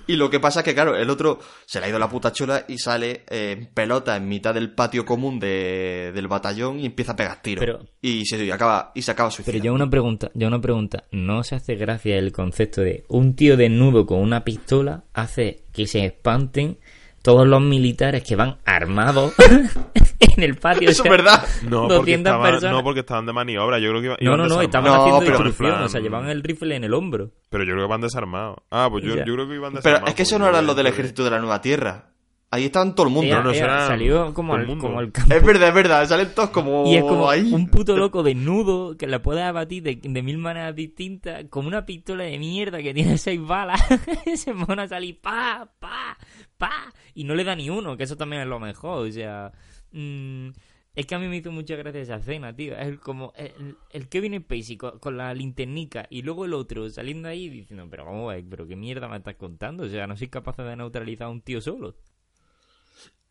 [0.07, 2.31] Y lo que pasa es que claro el otro se le ha ido la puta
[2.31, 6.87] chola y sale eh, en pelota en mitad del patio común de- del batallón y
[6.87, 7.63] empieza a pegar tiros.
[7.63, 9.63] Pero- y se y acaba y se acaba Pero suicidando.
[9.63, 11.03] ya una pregunta, ya una pregunta.
[11.11, 15.85] ¿No se hace gracia el concepto de un tío desnudo con una pistola hace que
[15.85, 16.79] se espanten
[17.21, 19.33] todos los militares que van armados
[20.37, 20.89] en el patio?
[20.89, 21.47] Eso o sea, es verdad.
[21.69, 22.75] No porque, 200 estaban, personas.
[22.75, 23.79] no, porque estaban de maniobra.
[23.79, 24.65] Yo creo que iba- No, iban no, no, desarmados.
[24.65, 27.31] estaban No, haciendo pero- instrucción, en o sea, plan- llevaban el rifle en el hombro.
[27.49, 28.57] Pero yo creo que van desarmados.
[28.71, 30.09] Ah, pues yo, yo creo que iban pero desarmados.
[30.09, 32.09] es que eso no porque era lo del ejército de la nueva tierra
[32.51, 35.33] ahí estaban todo el mundo Ella- no ella será salió como el como al campo.
[35.33, 38.95] es verdad es verdad salen todos como Y es como ahí un puto loco desnudo
[38.95, 42.93] que la puedes abatir de, de mil maneras distintas, con una pistola de mierda que
[42.93, 43.81] tiene seis balas.
[44.35, 46.17] se pone a salir pa, pa,
[46.57, 46.71] pa,
[47.13, 49.05] y no le da ni uno, que eso también es lo mejor.
[49.05, 49.51] O sea,
[49.95, 50.49] mm,
[50.95, 52.77] es que a mí me hizo mucha gracia esa escena, tío.
[52.77, 57.27] Es como el, el Kevin Spacey con, con la linternica y luego el otro saliendo
[57.27, 59.83] ahí diciendo, pero vamos a ver, pero qué mierda me estás contando.
[59.83, 61.95] O sea, no soy capaz de neutralizar a un tío solo.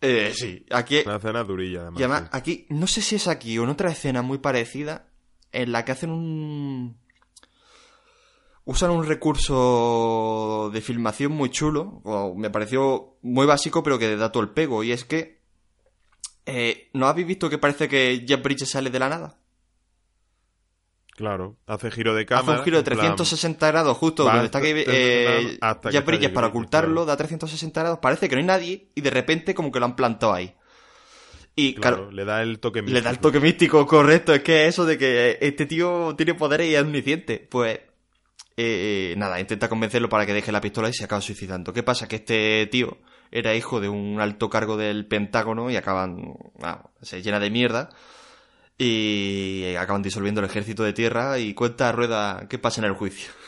[0.01, 0.99] Eh, sí, aquí.
[1.07, 2.01] Una escena durilla, además.
[2.01, 2.29] Y además, sí.
[2.33, 5.09] aquí, no sé si es aquí o en otra escena muy parecida,
[5.51, 6.99] en la que hacen un.
[8.67, 14.33] Usan un recurso de filmación muy chulo, o me pareció muy básico, pero que da
[14.33, 15.43] todo el pego, y es que.
[16.47, 19.39] Eh, ¿No habéis visto que parece que Jeff Bridges sale de la nada?
[21.17, 22.59] Claro, hace giro de Hace cámara.
[22.59, 25.97] un giro de en plan, 360 grados justo donde está que, eh, 360 hasta que
[25.97, 27.07] Jeff Bridges para ocultarlo, claro.
[27.07, 29.95] da 360 grados, parece que no hay nadie, y de repente como que lo han
[29.95, 30.55] plantado ahí.
[31.55, 33.23] Y claro, Claro, le da el toque Le da el místico.
[33.29, 34.35] toque místico, correcto.
[34.35, 37.39] Es que eso de que este tío tiene poderes y es omnisciente.
[37.49, 37.83] Pues, eh,
[38.57, 41.73] eh, nada, intenta convencerlo para que deje la pistola y se acaba suicidando.
[41.73, 42.09] ¿Qué pasa?
[42.09, 42.99] Que este tío
[43.35, 47.91] era hijo de un alto cargo del Pentágono y acaban, ah, se llena de mierda.
[48.79, 52.95] Y acaban disolviendo el ejército de tierra y cuenta a rueda qué pasa en el
[52.95, 53.31] juicio.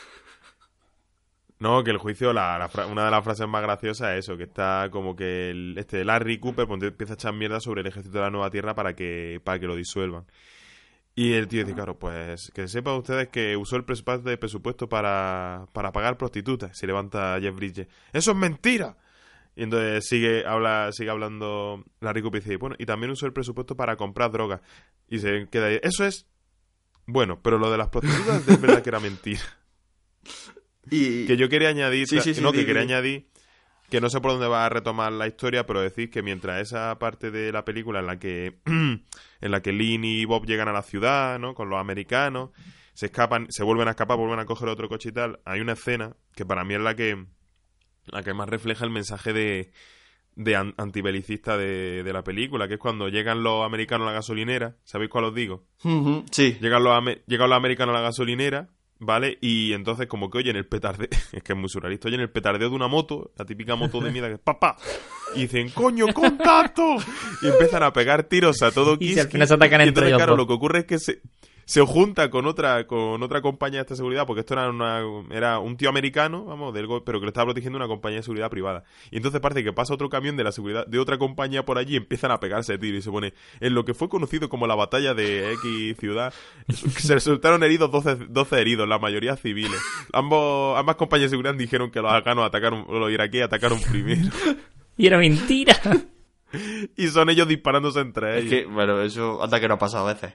[1.59, 4.37] No, que el juicio, la, la fra- una de las frases más graciosas es eso,
[4.37, 7.87] que está como que el, este Larry Cooper pues, empieza a echar mierda sobre el
[7.87, 10.25] ejército de la nueva tierra para que, para que lo disuelvan.
[11.15, 14.87] Y el tío dice, claro, pues que sepan ustedes que usó el presupuesto, de presupuesto
[14.87, 16.77] para, para pagar prostitutas.
[16.77, 17.87] Se levanta Jeff Bridges.
[18.13, 18.95] ¡Eso es mentira!
[19.57, 23.33] Y entonces sigue, habla, sigue hablando Larry Cooper y dice, bueno, y también usó el
[23.33, 24.61] presupuesto para comprar drogas.
[25.09, 25.79] Y se queda ahí.
[25.81, 26.27] Eso es...
[27.07, 29.41] Bueno, pero lo de las prostitutas es verdad que era mentira.
[30.89, 32.87] Y, Que yo quería añadir, Sí, sí, sí, no, que quería di.
[32.87, 33.27] añadir
[33.89, 36.97] que no sé por dónde va a retomar la historia, pero decir que mientras esa
[36.99, 39.01] parte de la película en la que en
[39.41, 41.53] la que Lynn y Bob llegan a la ciudad, ¿no?
[41.53, 42.51] Con los americanos,
[42.93, 45.73] se escapan, se vuelven a escapar, vuelven a coger otro coche y tal, hay una
[45.73, 47.25] escena que para mí es la que
[48.11, 49.71] la que más refleja el mensaje de
[50.39, 54.17] de an- antibelicista de, de la película, que es cuando llegan los americanos a la
[54.17, 55.63] gasolinera, ¿sabéis cuál os digo?
[56.29, 56.55] Sí.
[56.61, 56.93] Llegan los,
[57.25, 59.39] llegan los americanos a la gasolinera, ¿vale?
[59.41, 62.69] Y entonces como que oyen el petardeo, es que es muy surrealista, oyen el petardeo
[62.69, 64.77] de una moto, la típica moto de mierda que es papá,
[65.33, 66.83] y dicen, coño, contacto,
[67.41, 70.05] y empiezan a pegar tiros a todo Y si al final se atacan y entre
[70.05, 70.37] ellos claro, dos.
[70.37, 71.19] lo que ocurre es que se,
[71.67, 75.01] se junta con otra con otra compañía de esta seguridad, porque esto era una,
[75.31, 78.49] era un tío americano, vamos, del, pero que lo estaba protegiendo una compañía de seguridad
[78.49, 78.85] privada.
[79.11, 81.95] Y entonces parece que pasa otro camión de la seguridad de otra compañía por allí
[81.95, 84.65] y empiezan a pegarse de tiro y se pone en lo que fue conocido como
[84.65, 86.33] la batalla de X ciudad,
[86.69, 89.81] se resultaron heridos 12, 12 heridos, la mayoría civiles.
[90.13, 94.31] Ambos, ambas compañías de seguridad dijeron que los afganos atacaron, los iraquíes atacaron primero.
[94.99, 95.75] Y era mentira.
[96.97, 98.51] y son ellos disparándose entre Es ellos.
[98.51, 100.33] que, bueno, eso anda que no ha pasado a veces.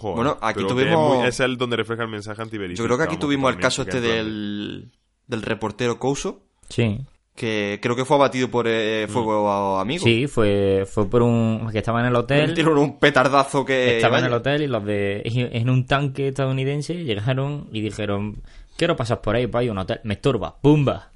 [0.00, 2.82] Joder, Bueno, aquí tuvimos- Es, muy- es el donde refleja el mensaje antibelicista.
[2.82, 4.92] Yo creo que aquí vamos, tuvimos el caso este del,
[5.26, 7.00] del reportero Couso, Sí.
[7.34, 10.04] que creo que fue abatido por eh, fuego amigo.
[10.04, 11.68] Sí, fue, fue por un.
[11.72, 12.48] que estaba en el hotel.
[12.50, 13.96] Metieron un petardazo que.
[13.96, 15.22] Estaba en el hotel y los de.
[15.24, 18.40] en un tanque estadounidense llegaron y dijeron:
[18.76, 21.10] Quiero pasar por ahí, pues hay un hotel, me estorba, ¡pumba!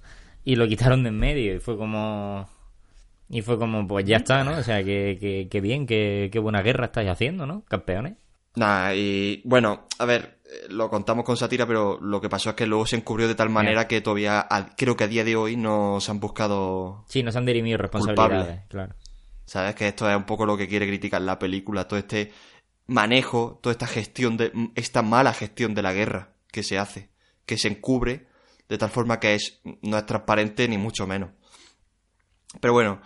[0.45, 2.49] Y lo quitaron de en medio y fue como.
[3.31, 4.59] Y fue como, pues ya está, ¿no?
[4.59, 7.63] O sea, que, que, que bien, que, que buena guerra estáis haciendo, ¿no?
[7.69, 8.15] Campeones.
[8.55, 12.57] Nah, y bueno, a ver, eh, lo contamos con sátira, pero lo que pasó es
[12.57, 15.37] que luego se encubrió de tal manera que todavía, a- creo que a día de
[15.37, 18.95] hoy no se han buscado, Sí, nos han dirimido responsabilidades, claro.
[19.47, 19.75] ¿sabes?
[19.75, 22.31] Que esto es un poco lo que quiere criticar la película, todo este
[22.87, 27.09] manejo, toda esta gestión, de esta mala gestión de la guerra que se hace,
[27.47, 28.27] que se encubre
[28.69, 31.31] de tal forma que es, no es transparente ni mucho menos.
[32.61, 33.01] Pero bueno,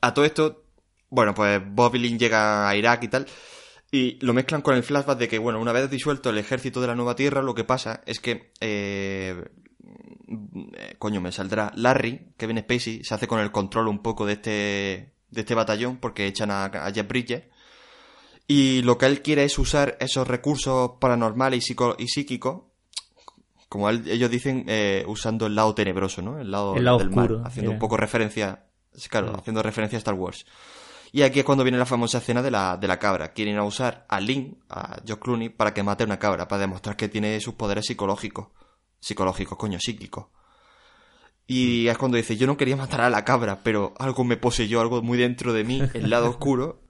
[0.00, 0.64] a todo esto,
[1.08, 3.26] bueno, pues Bob y Lynn llega a Irak y tal,
[3.90, 6.86] y lo mezclan con el flashback de que, bueno, una vez disuelto el ejército de
[6.86, 9.44] la nueva tierra, lo que pasa es que, eh,
[10.74, 14.34] eh, coño, me saldrá Larry, Kevin Spacey, se hace con el control un poco de
[14.34, 17.44] este, de este batallón porque echan a, a Jeff Bridges.
[18.46, 22.62] Y lo que él quiere es usar esos recursos paranormales y, psíquicos,
[23.68, 26.40] como él- ellos dicen, eh, usando el lado tenebroso, ¿no?
[26.40, 28.64] El lado, El lado del mal, oscuro, haciendo un poco referencia,
[29.08, 30.44] claro, haciendo referencia a Star Wars.
[31.12, 33.32] Y aquí es cuando viene la famosa escena de la, de la cabra.
[33.32, 36.60] Quieren a usar a Lynn, a George Clooney, para que mate a una cabra, para
[36.60, 38.48] demostrar que tiene sus poderes psicológicos.
[39.00, 40.26] Psicológicos, coño, psíquicos.
[41.46, 44.80] Y es cuando dice, yo no quería matar a la cabra, pero algo me poseyó,
[44.80, 46.80] algo muy dentro de mí, el lado oscuro,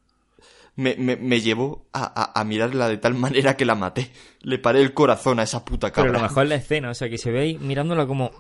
[0.76, 2.04] me, me, me llevó a,
[2.34, 4.12] a- a mirarla de tal manera que la maté.
[4.42, 6.10] Le paré el corazón a esa puta cabra.
[6.10, 8.32] Pero lo mejor es la escena, o sea, que se ve ahí mirándola como.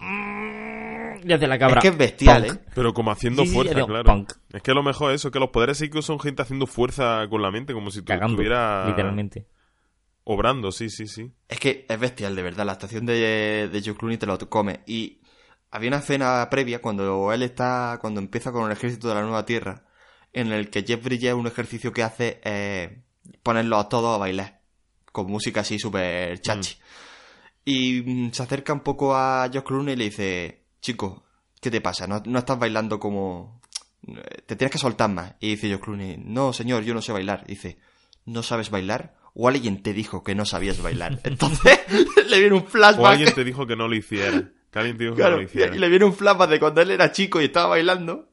[1.22, 1.80] Mm, Desde la cabra.
[1.80, 2.56] Es que es bestial, Punk.
[2.56, 2.60] ¿eh?
[2.74, 4.04] Pero como haciendo Sí, sí, fuerza, claro.
[4.04, 4.32] punk.
[4.52, 7.42] Es que lo mejor es eso, que los poderes psíquicos son gente haciendo fuerza con
[7.42, 9.46] la mente, como si tú Cagando, estuviera literalmente.
[10.24, 11.30] obrando, sí, sí, sí.
[11.48, 12.66] Es que es bestial, de verdad.
[12.66, 14.80] La estación de, de George Clooney te lo come.
[14.86, 15.20] Y
[15.70, 19.44] había una escena previa cuando él está, cuando empieza con el ejército de la nueva
[19.44, 19.84] tierra,
[20.32, 23.02] en el que Jeff Bridges un ejercicio que hace eh,
[23.42, 24.60] ponerlos a todos a bailar.
[25.12, 26.76] Con música así súper chachi.
[27.64, 31.24] Y mm, se acerca un poco a George Clooney y le dice, chico,
[31.60, 32.06] ¿qué te pasa?
[32.06, 33.60] No, no estás bailando como...
[34.46, 35.34] Te tienes que soltar más.
[35.40, 37.46] Y dice George Clooney, no, señor, yo no sé bailar.
[37.46, 37.78] dice,
[38.24, 39.14] ¿no sabes bailar?
[39.34, 41.20] O alguien te dijo que no sabías bailar.
[41.24, 41.80] Entonces
[42.28, 43.04] le viene un flashback.
[43.04, 44.50] O alguien te dijo que no lo hiciera.
[44.70, 45.74] Que alguien te dijo que no lo y hiciera.
[45.74, 48.30] y le viene un flashback de cuando él era chico y estaba bailando.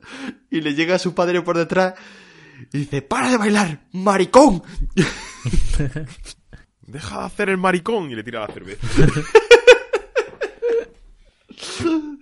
[0.49, 1.95] Y le llega a su padre por detrás
[2.73, 4.63] y dice, ¡para de bailar, maricón!
[6.81, 8.87] Deja de hacer el maricón y le tira la cerveza.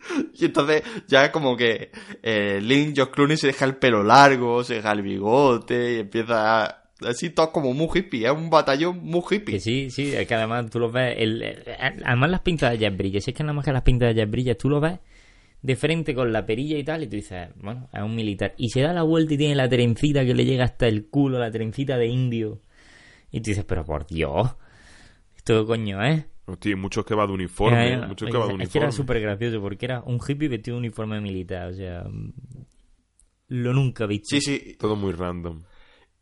[0.34, 1.91] Y entonces ya como que
[2.22, 6.84] eh, Link, George Clooney se deja el pelo largo, se deja el bigote y empieza
[7.01, 8.26] así todo como muy hippie.
[8.26, 9.56] Es un batallón muy hippie.
[9.56, 11.16] Que sí, sí, es que además tú lo ves.
[11.18, 11.64] El,
[12.03, 14.22] además, las pintas de Jeff Bridges, si es que nada más que las pintas de
[14.22, 14.99] Jeff Bridges, tú lo ves
[15.62, 18.53] de frente con la perilla y tal, y tú dices, bueno, es un militar.
[18.56, 21.39] Y se da la vuelta y tiene la trencita que le llega hasta el culo,
[21.39, 22.62] la trencita de indio.
[23.32, 24.56] Y tú dices, pero por Dios,
[25.36, 26.26] esto coño es.
[26.48, 27.93] Hostia, muchos que va de uniforme.
[27.93, 28.91] Eh, muchos que va de es que era uniforme.
[28.91, 32.06] súper gracioso porque era un hippie vestido de uniforme militar, o sea,
[33.48, 34.36] lo nunca he visto.
[34.36, 34.76] Sí, sí.
[34.80, 35.64] Todo muy random.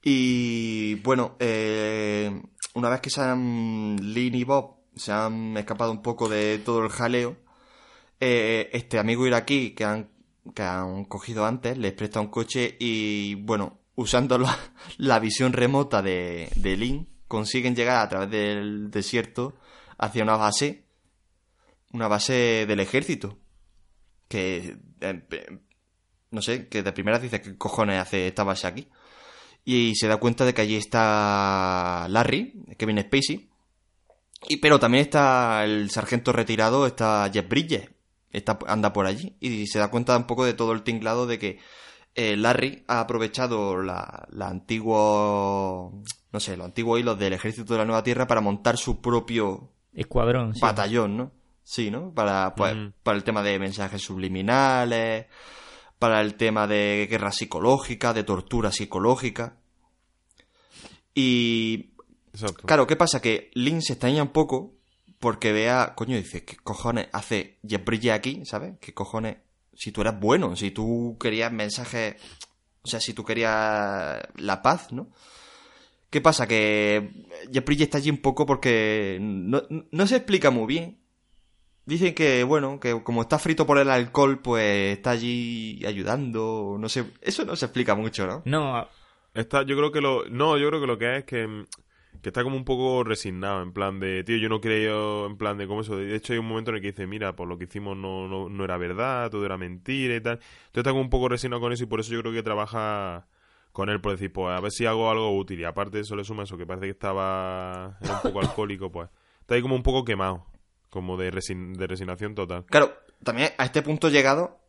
[0.01, 2.41] Y bueno, eh,
[2.75, 6.83] una vez que se han Lynn y Bob se han escapado un poco de todo
[6.83, 7.37] el jaleo,
[8.19, 10.09] eh, este amigo iraquí que han,
[10.53, 14.57] que han cogido antes les presta un coche y bueno, usando la,
[14.97, 19.55] la visión remota de, de Lynn, consiguen llegar a través del desierto
[19.97, 20.85] hacia una base,
[21.91, 23.37] una base del ejército.
[24.27, 25.59] Que, eh, eh,
[26.31, 28.89] no sé, que de primera dice, ¿qué cojones hace esta base aquí?
[29.65, 33.49] y se da cuenta de que allí está Larry, Kevin Spacey,
[34.47, 37.89] y pero también está el sargento retirado, está Jeff Bridges,
[38.31, 41.39] está, anda por allí, y se da cuenta un poco de todo el tinglado de
[41.39, 41.59] que
[42.15, 47.79] eh, Larry ha aprovechado la, la antiguo, no sé, los antiguos hilos del ejército de
[47.79, 50.61] la Nueva Tierra para montar su propio Escuadrón, sí.
[50.61, 51.31] batallón, ¿no?
[51.63, 52.13] Sí, ¿no?
[52.13, 55.27] Para, pues, para el tema de mensajes subliminales,
[55.97, 59.57] para el tema de guerra psicológica, de tortura psicológica.
[61.15, 61.93] Y
[62.33, 62.65] Exacto.
[62.65, 63.21] Claro, ¿qué pasa?
[63.21, 64.73] Que Lin se extraña un poco
[65.19, 68.43] porque vea, coño, dice, ¿qué cojones hace Jeff Bridges aquí?
[68.45, 68.73] ¿Sabes?
[68.81, 69.37] ¿Qué cojones?
[69.73, 72.15] Si tú eras bueno, si tú querías mensajes,
[72.81, 75.09] o sea, si tú querías la paz, ¿no?
[76.13, 76.47] ¿Qué pasa?
[76.47, 77.09] Que
[77.51, 80.99] Jeff está allí un poco porque no, no se explica muy bien.
[81.87, 86.87] Dicen que, bueno, que como está frito por el alcohol, pues está allí ayudando, no
[86.87, 88.43] sé, eso no se explica mucho, ¿no?
[88.45, 88.87] No,
[89.33, 90.29] Está, yo creo que lo.
[90.29, 91.65] No, yo creo que lo que es es que.
[92.21, 95.57] Que está como un poco resignado, en plan de, tío, yo no creo, en plan
[95.57, 95.97] de, como eso.
[95.97, 98.27] De hecho, hay un momento en el que dice, mira, por lo que hicimos no,
[98.27, 100.33] no, no era verdad, todo era mentira y tal.
[100.33, 103.25] Entonces está como un poco resignado con eso y por eso yo creo que trabaja
[103.73, 105.59] con él, por decir, pues a ver si hago algo útil.
[105.59, 108.89] Y aparte de eso le suma eso, que parece que estaba era un poco alcohólico,
[108.91, 109.09] pues.
[109.41, 110.45] Está ahí como un poco quemado,
[110.89, 112.63] como de, resign- de resignación total.
[112.67, 112.93] Claro,
[113.23, 114.59] también a este punto llegado,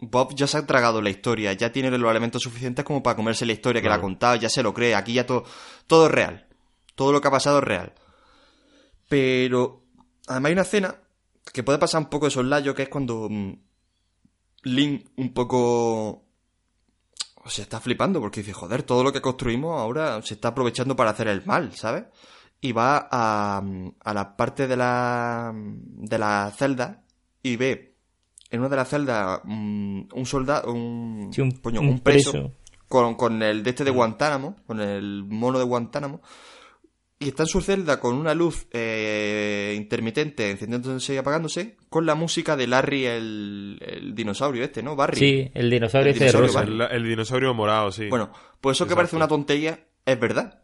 [0.00, 3.46] Bob ya se ha tragado la historia, ya tiene los elementos suficientes como para comerse
[3.46, 5.44] la historia que le ha contado, ya se lo cree, aquí ya todo,
[5.86, 6.46] todo es real.
[6.96, 7.92] Todo lo que ha pasado es real.
[9.08, 9.82] Pero,
[10.26, 10.94] además hay una escena
[11.52, 13.52] que puede pasar un poco de soslayo, que es cuando mm,
[14.64, 16.24] Link un poco...
[17.46, 20.96] O sea, está flipando porque dice, joder, todo lo que construimos ahora se está aprovechando
[20.96, 22.04] para hacer el mal, ¿sabes?
[22.60, 23.62] Y va a,
[24.00, 27.04] a la parte de la, de la celda
[27.44, 27.94] y ve
[28.50, 32.52] en una de las celdas mm, un soldado, un, sí, un, un un preso, preso.
[32.88, 36.22] Con, con el de este de Guantánamo, con el mono de Guantánamo,
[37.20, 42.14] y está en su celda con una luz eh, intermitente encendiéndose y apagándose, con la
[42.14, 44.96] música de Larry el, el dinosaurio este, ¿no?
[44.96, 45.16] Barry.
[45.16, 46.88] Sí, el dinosaurio El este de dinosaurio rosa.
[46.90, 48.10] El, el dinosaurio morado, sí.
[48.10, 48.30] Bueno,
[48.60, 50.60] pues eso que parece una tontería es verdad.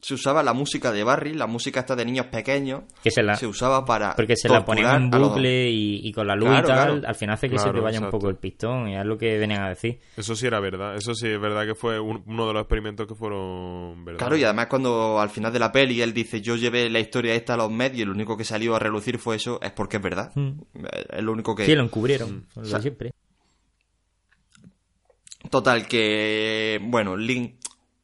[0.00, 3.34] Se usaba la música de Barry, la música esta de niños pequeños, Que se la,
[3.34, 6.26] se usaba para porque se la ponían en torturar a los- bucle y, y con
[6.28, 7.08] la luz Claro, y tal, claro.
[7.08, 9.36] al final hace que se te vaya un poco el pistón, y es lo que
[9.38, 9.98] venían a decir.
[10.16, 10.94] Eso sí era verdad.
[10.94, 14.18] Eso sí es verdad que fue un- uno de los experimentos que fueron verdad.
[14.20, 17.34] Claro, y además cuando al final de la peli él dice yo llevé la historia
[17.34, 19.96] esta a los medios y lo único que salió a relucir fue eso, es porque
[19.96, 20.30] es verdad.
[20.36, 20.50] Mm.
[21.10, 21.66] Es lo único que...
[21.66, 23.10] Sí, lo encubrieron, lo sea, siempre.
[25.50, 27.57] Total, que, bueno, Link,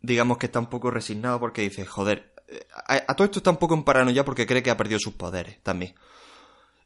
[0.04, 3.50] digamos que está un poco resignado porque dice, joder, eh, a, a todo esto está
[3.50, 5.94] un poco en paranoia porque cree que ha perdido sus poderes también.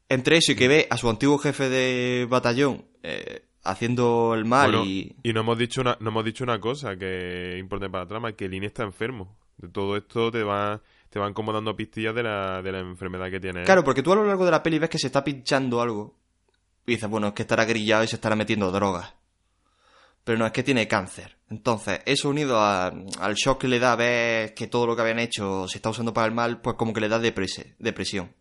[0.09, 4.71] Entre eso y que ve a su antiguo jefe de batallón eh, haciendo el mal
[4.71, 5.16] Bueno, y...
[5.23, 8.09] y no hemos dicho una, no hemos dicho una cosa que es importante para la
[8.09, 9.37] trama, que Lin está enfermo.
[9.59, 13.31] De todo esto te va, te van como dando pistillas de la, de la enfermedad
[13.31, 13.61] que tiene.
[13.61, 13.66] él.
[13.66, 16.14] Claro, porque tú a lo largo de la peli ves que se está pinchando algo
[16.87, 19.12] y dices, bueno, es que estará grillado y se estará metiendo drogas.
[20.25, 21.38] Pero no, es que tiene cáncer.
[21.51, 22.88] Entonces, eso unido a-
[23.20, 26.12] al shock que le da ver que todo lo que habían hecho se está usando
[26.12, 28.34] para el mal, pues como que le da deprese- depresión.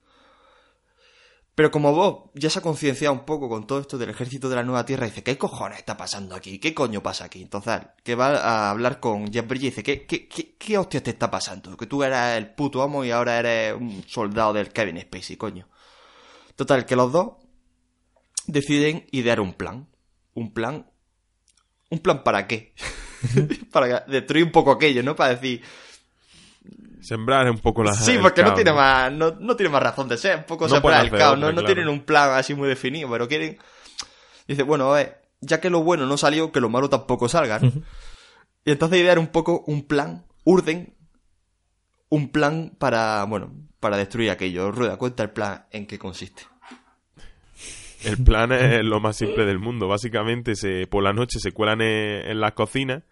[1.55, 4.55] Pero como vos ya se ha concienciado un poco con todo esto del ejército de
[4.57, 6.59] la nueva tierra, dice, ¿qué cojones está pasando aquí?
[6.59, 7.41] ¿Qué coño pasa aquí?
[7.41, 11.09] Entonces, que va a hablar con Jeff Bridges y dice, ¿qué, qué, qué, qué te
[11.09, 11.75] está pasando?
[11.75, 15.67] Que tú eras el puto amo y ahora eres un soldado del Kevin Spacey, coño.
[16.55, 17.37] Total, que los dos
[18.45, 19.87] deciden idear un plan.
[20.35, 20.85] Un plan.
[21.89, 22.73] ¿Un plan para qué?
[23.71, 25.15] para destruir un poco aquello, ¿no?
[25.15, 25.61] Para decir.
[27.01, 27.93] Sembrar un poco la.
[27.93, 30.39] Sí, el porque no caos, tiene más, no, no tiene más razón de ser.
[30.39, 31.53] Un poco No sembrar el caos, otra, ¿no?
[31.53, 31.65] Claro.
[31.65, 33.57] tienen un plan así muy definido, pero quieren.
[34.47, 37.59] Dice, bueno, a ver, ya que lo bueno no salió, que lo malo tampoco salga,
[37.59, 37.71] ¿no?
[38.65, 40.95] y entonces idear un poco un plan, urden,
[42.09, 44.71] un plan para, bueno, para destruir aquello.
[44.71, 46.43] Rueda, cuenta el plan en qué consiste.
[48.03, 49.87] El plan es lo más simple del mundo.
[49.87, 53.03] Básicamente, se, por la noche se cuelan en, en las cocinas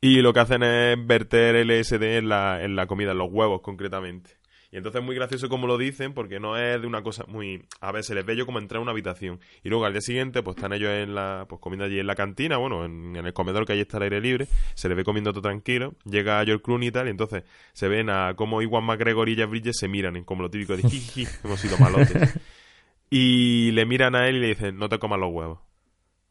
[0.00, 3.60] y lo que hacen es verter LSD en la, en la comida, en los huevos
[3.62, 4.30] concretamente.
[4.70, 7.64] Y entonces es muy gracioso como lo dicen porque no es de una cosa muy...
[7.80, 9.40] A ver, se les ve yo como entrar a una habitación.
[9.62, 11.46] Y luego al día siguiente pues están ellos en la...
[11.48, 14.20] Pues comiendo allí en la cantina, bueno, en, el comedor que allí está al aire
[14.20, 14.48] libre.
[14.74, 15.94] Se les ve comiendo todo tranquilo.
[16.04, 19.48] Llega George Clooney y tal y entonces se ven a cómo Iwan McGregor y Jeff
[19.48, 22.38] Bridges se miran, como lo típico de jiji, hemos sido malotes.
[23.10, 25.60] Y le miran a él y le dicen, no te comas los huevos.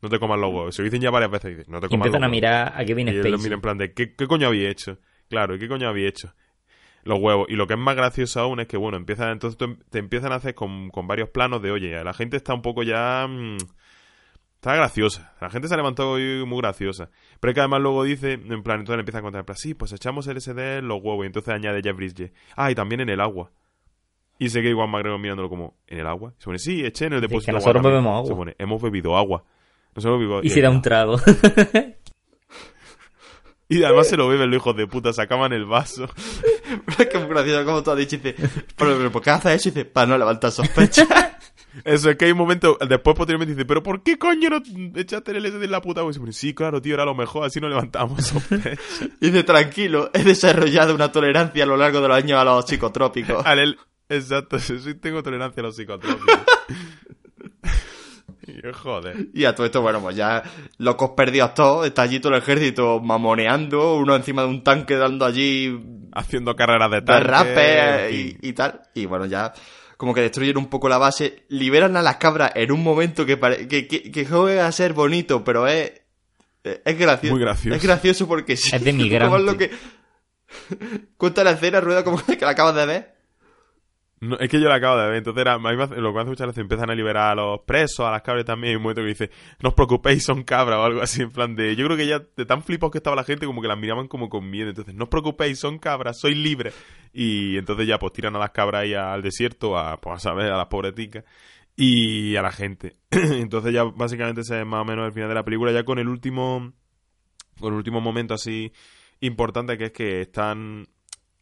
[0.02, 0.76] No te comas los huevos.
[0.76, 1.52] Se lo dicen ya varias veces.
[1.52, 2.32] y Dicen, no te Y comas empiezan los a huevos".
[2.32, 3.44] mirar a Kevin Y él lo Spacey.
[3.44, 4.98] mira en plan de, ¿qué, qué coño había hecho?
[5.30, 6.34] Claro, ¿y qué coño había hecho?
[7.04, 7.48] Los huevos.
[7.50, 10.32] Y lo que es más gracioso aún es que, bueno, empiezan, entonces em- te empiezan
[10.32, 13.26] a hacer con, con varios planos de, oye, la gente está un poco ya...
[13.28, 13.58] mm,
[14.56, 15.34] está graciosa.
[15.40, 17.10] La gente se ha levantado hoy muy graciosa.
[17.40, 19.58] Pero es que además luego dice, en plan, entonces le empiezan a contar, en plan,
[19.58, 21.24] sí, pues echamos LSD en los huevos.
[21.24, 22.32] Y entonces añade Jeff Bridges.
[22.56, 23.52] Ah, y también en el agua.
[24.38, 26.34] Y se queda igual McGregor mirándolo como, ¿en el agua?
[26.38, 27.46] Se pone, sí, eché en el Dice depósito.
[27.46, 28.04] que de nosotros agua también".
[28.04, 28.28] bebemos agua.
[28.28, 29.44] Se pone, hemos bebido agua.
[29.96, 31.18] Nosotros bebimos Y se da un trago.
[33.68, 36.08] Y además se lo beben los hijos de puta, se acaban el vaso.
[37.00, 38.36] es que es muy gracioso como tú has dicho, dice,
[38.78, 39.70] pero, pero ¿por qué haces eso?
[39.70, 41.08] Y dice, para no levantar sospechas.
[41.84, 44.62] Eso es que hay un momento, después posteriormente dice, pero ¿por qué coño no
[44.98, 46.04] echaste el LSD en la puta?
[46.04, 48.80] Y sí, claro, tío, era lo mejor, así no levantamos sospechas.
[49.20, 52.66] Y dice, tranquilo, he desarrollado una tolerancia a lo largo de los años a los
[52.66, 53.46] psicotrópicos.
[53.46, 53.78] Al el-
[54.10, 56.40] Exacto, sí, sí tengo tolerancia a los psicotrópicos.
[58.84, 59.28] Joder.
[59.34, 60.44] Y a todo esto, bueno, pues ya
[60.78, 65.26] locos perdidos todos, está allí todo el ejército mamoneando, uno encima de un tanque dando
[65.26, 65.80] allí
[66.14, 67.24] Haciendo carreras de tanque.
[68.12, 68.82] y, y tal.
[68.94, 69.52] Y bueno, ya
[69.98, 73.36] como que destruyen un poco la base, liberan a las cabras en un momento que,
[73.38, 75.92] pare- que, que, que juega a ser bonito, pero es,
[76.64, 77.36] es gracioso.
[77.36, 77.76] Muy gracioso.
[77.76, 78.74] Es gracioso porque sí.
[78.76, 79.26] Es de migrante.
[79.26, 79.72] como es lo que...
[81.18, 83.15] Cuenta la escena, rueda como que la acabas de ver.
[84.22, 86.62] No, es que yo la acabo de ver, entonces era, lo que hace muchas veces
[86.62, 89.30] empiezan a liberar a los presos, a las cabras también, y un momento que dice,
[89.62, 92.20] no os preocupéis, son cabras o algo así, en plan de, yo creo que ya
[92.20, 94.96] de tan flipados que estaba la gente como que las miraban como con miedo, entonces,
[94.96, 96.74] no os preocupéis, son cabras, sois libres,
[97.12, 100.50] y entonces ya pues tiran a las cabras ahí al desierto, a, pues a saber,
[100.50, 101.26] a las pobreticas,
[101.76, 102.96] y a la gente.
[103.12, 106.00] entonces ya básicamente ese es más o menos el final de la película, ya con
[106.00, 106.72] el último,
[107.60, 108.72] con el último momento así
[109.20, 110.88] importante que es que están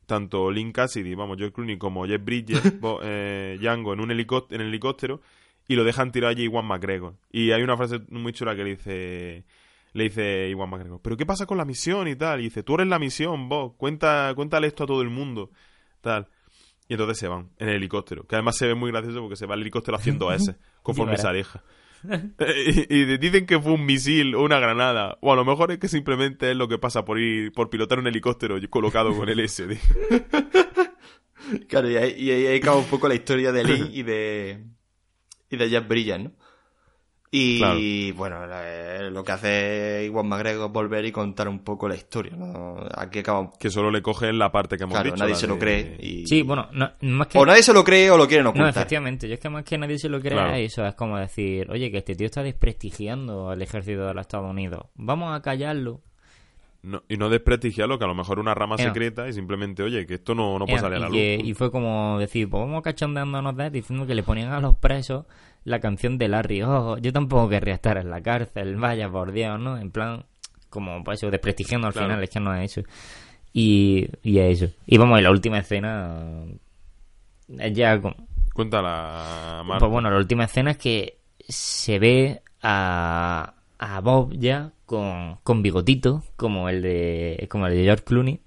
[0.05, 4.55] tanto Link Cassidy, vamos, George Clooney como Jeff Bridges, Bo- eh, Django en un helicóptero,
[4.55, 5.21] en el helicóptero
[5.67, 7.13] y lo dejan tirado allí Iwan McGregor.
[7.31, 9.43] Y hay una frase muy chula que le dice
[9.93, 12.39] le dice Iwan McGregor, ¿pero qué pasa con la misión y tal?
[12.39, 15.51] Y dice, tú eres la misión, vos, cuenta, cuéntale esto a todo el mundo,
[16.01, 16.27] tal.
[16.89, 19.45] Y entonces se van en el helicóptero, que además se ve muy gracioso porque se
[19.45, 21.63] va el helicóptero haciendo S conforme se aleja.
[22.89, 25.79] y, y dicen que fue un misil o una granada, o a lo mejor es
[25.79, 29.47] que simplemente es lo que pasa por ir por pilotar un helicóptero colocado con el
[29.47, 29.79] SD.
[31.67, 34.63] Claro, y ahí, acaba un poco la historia de Lee y de.
[35.49, 36.31] y de Jeff Bridges, ¿no?
[37.35, 41.95] Y bueno, la- lo que hace Iwan McGregor es volver y contar un poco la
[41.95, 42.75] historia, ¿no?
[42.95, 43.51] Aquí acaba.
[43.59, 45.23] que solo le cogen la parte que hemos Claro, dicho.
[45.23, 45.97] nadie se lo de- cree.
[45.99, 46.27] Y...
[46.27, 47.37] Sí, bueno, no, más que...
[47.39, 48.69] O nadie se lo cree o lo quieren No, ocultar.
[48.69, 50.53] efectivamente, yo es que más que nadie se lo crea Claro.
[50.55, 54.49] eso, es como decir, oye, que este tío está desprestigiando al ejército de los Estados
[54.49, 56.01] Unidos, vamos a callarlo.
[56.83, 60.15] No- y no desprestigiarlo, que a lo mejor una rama secreta y simplemente, oye, que
[60.15, 61.17] esto no, no puede Eh, salir a la y, luz.
[61.17, 64.75] que- y fue como decir, pues vamos cachondeándonos de diciendo que le ponían a los
[64.75, 65.25] presos
[65.65, 69.59] la canción de Larry, oh, yo tampoco querría estar en la cárcel, vaya por Dios,
[69.59, 69.77] ¿no?
[69.77, 70.25] En plan,
[70.69, 72.07] como pues eso, desprestigiando al Claro.
[72.09, 72.87] final, es que no es eso.
[73.53, 74.73] Y, y es eso.
[74.85, 76.21] Y vamos, y la última escena
[77.59, 78.15] es ya como,
[78.53, 79.79] Cuéntala, Marta.
[79.79, 85.61] Pues bueno, la última escena es que se ve a, a Bob ya con, con
[85.63, 88.39] bigotito, como el de como el de George Clooney,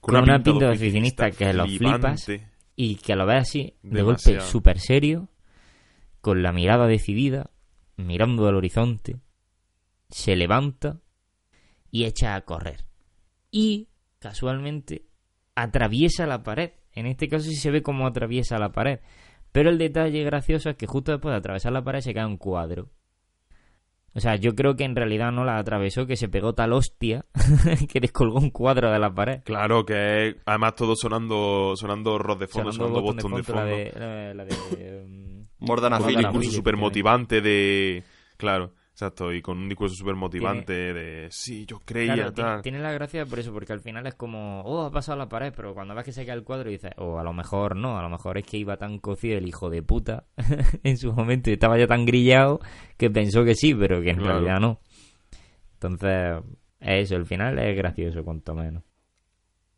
[0.00, 2.26] con una pinta de oficinista que lo flipas
[2.76, 4.38] y que lo ves así, de Demasiado.
[4.38, 5.28] golpe súper serio,
[6.24, 7.50] con la mirada decidida,
[7.98, 9.18] mirando al horizonte,
[10.08, 11.02] se levanta
[11.90, 12.86] y echa a correr.
[13.50, 13.88] Y,
[14.20, 15.04] casualmente,
[15.54, 16.72] atraviesa la pared.
[16.92, 19.00] En este caso sí se ve como atraviesa la pared.
[19.52, 22.38] Pero el detalle gracioso es que justo después de atravesar la pared se cae un
[22.38, 22.88] cuadro.
[24.14, 27.26] O sea, yo creo que en realidad no la atravesó, que se pegó tal hostia
[27.92, 29.42] que descolgó un cuadro de la pared.
[29.44, 33.60] Claro, que además todo sonando sonando rock de fondo, sonando, Boston Boston de fondo.
[33.60, 35.33] la de, la, la de,
[35.64, 38.02] Mordana con un discurso súper motivante de...
[38.36, 41.28] Claro, exacto, y con un discurso súper motivante de...
[41.30, 42.62] Sí, yo creía, Claro, tiene, tal.
[42.62, 45.52] tiene la gracia por eso, porque al final es como, oh, ha pasado la pared,
[45.54, 48.02] pero cuando ves que se cae el cuadro dices, oh, a lo mejor no, a
[48.02, 50.24] lo mejor es que iba tan cocido el hijo de puta
[50.82, 52.60] en su momento y estaba ya tan grillado
[52.96, 54.32] que pensó que sí, pero que en Claro.
[54.40, 54.80] realidad no.
[55.74, 56.42] Entonces,
[56.80, 58.82] es eso, el final es gracioso, cuanto menos.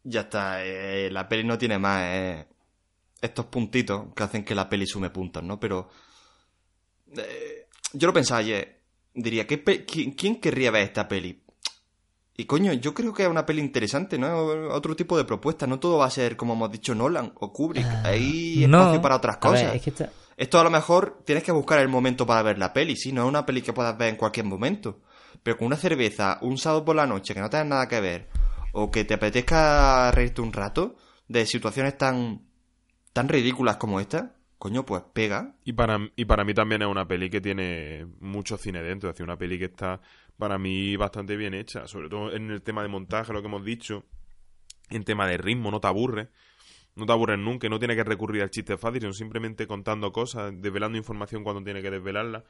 [0.04, 2.46] Ya está, eh, la peli no tiene más eh,
[3.20, 5.58] estos puntitos que hacen que la peli sume puntos, ¿no?
[5.58, 5.88] Pero
[7.16, 8.80] eh, yo lo pensaba ayer,
[9.14, 11.42] diría, ¿qué quién, quién querría ver esta peli?
[12.38, 14.36] Y coño, yo creo que es una peli interesante, ¿no?
[14.70, 17.86] Otro tipo de propuesta, no todo va a ser, como hemos dicho, Nolan o Kubrick,
[18.04, 19.76] hay espacio para otras Ah, a ver, cosas.
[19.76, 22.74] es que está- Esto a lo mejor tienes que buscar el momento para ver la
[22.74, 25.00] peli, sí, no es una peli que puedas ver en cualquier momento.
[25.42, 28.28] Pero con una cerveza, un sábado por la noche que no tengas nada que ver,
[28.72, 30.96] o que te apetezca reírte un rato
[31.28, 32.42] de situaciones tan
[33.16, 35.56] tan ridículas como esta, coño, pues pega.
[35.64, 39.08] Y para, y para mí también es una peli que tiene mucho cine dentro.
[39.08, 40.02] Es decir, una peli que está
[40.36, 41.88] para mí bastante bien hecha.
[41.88, 44.04] Sobre todo en el tema de montaje, lo que hemos dicho.
[44.90, 46.28] En tema de ritmo, no te aburre.
[46.94, 47.70] No te aburres nunca.
[47.70, 51.80] No tiene que recurrir al chiste fácil, sino simplemente contando cosas, desvelando información cuando tiene
[51.80, 52.44] que desvelarla.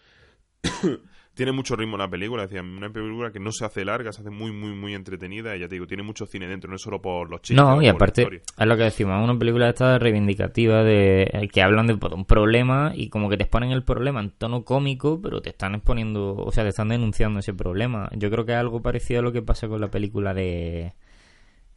[1.36, 2.46] tiene mucho ritmo la película.
[2.46, 5.54] Decir, una película que no se hace larga, se hace muy, muy, muy entretenida.
[5.54, 7.62] Y ya te digo, tiene mucho cine dentro, no es solo por los chistes.
[7.62, 11.86] No, y aparte, es lo que decimos, una película esta reivindicativa de eh, que hablan
[11.86, 15.50] de un problema y como que te exponen el problema en tono cómico, pero te
[15.50, 18.08] están exponiendo, o sea, te están denunciando ese problema.
[18.16, 20.94] Yo creo que es algo parecido a lo que pasa con la película de,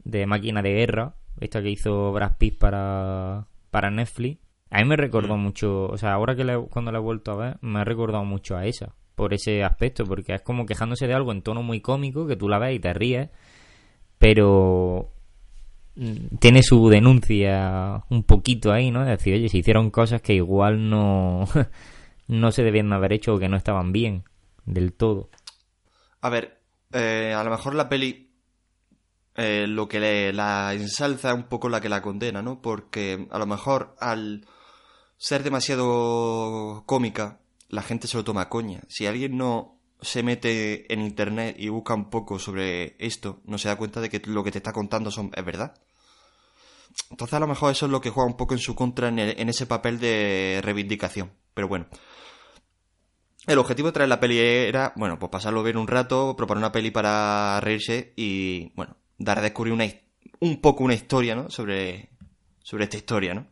[0.06, 4.40] de Máquina de Guerra, esta que hizo Brad Pitt para, para Netflix,
[4.72, 7.36] A mí me recordó mucho, o sea, ahora que la- cuando la he vuelto a
[7.36, 11.14] ver, me ha recordado mucho a esa, por ese aspecto, porque es como quejándose de
[11.16, 13.30] algo en tono muy cómico, que tú la ves y te ríes,
[14.18, 15.12] pero
[15.96, 19.02] mm, tiene su denuncia un poquito ahí, ¿no?
[19.02, 21.46] Es decir, oye, se hicieron cosas que igual no,
[22.28, 24.24] no se debían haber hecho o que no estaban bien
[24.66, 25.30] del todo.
[26.22, 26.60] A ver,
[26.94, 28.30] eh, a lo mejor la peli
[29.36, 32.62] eh, lo que le, la ensalza es un poco la que la condena, ¿no?
[32.62, 34.46] Porque a lo mejor al
[35.20, 38.82] ser demasiado cómica, la gente se lo toma a coña.
[38.88, 43.68] Si alguien no se mete en internet y busca un poco sobre esto, no se
[43.68, 45.76] da cuenta de que lo que te está contando son, es verdad.
[47.12, 49.50] Entonces a lo mejor eso es lo que juega un poco en su contra en,
[49.50, 51.32] ese papel de reivindicación.
[51.54, 51.88] Pero bueno.
[53.46, 56.72] El objetivo de traer la peli era, bueno, pues pasarlo bien un rato, proponer una
[56.72, 59.86] peli para reírse y, bueno, dar a descubrir una,
[60.40, 61.50] un poco una historia, ¿no?
[61.50, 62.10] Sobre,
[62.62, 63.48] sobre esta historia, ¿no?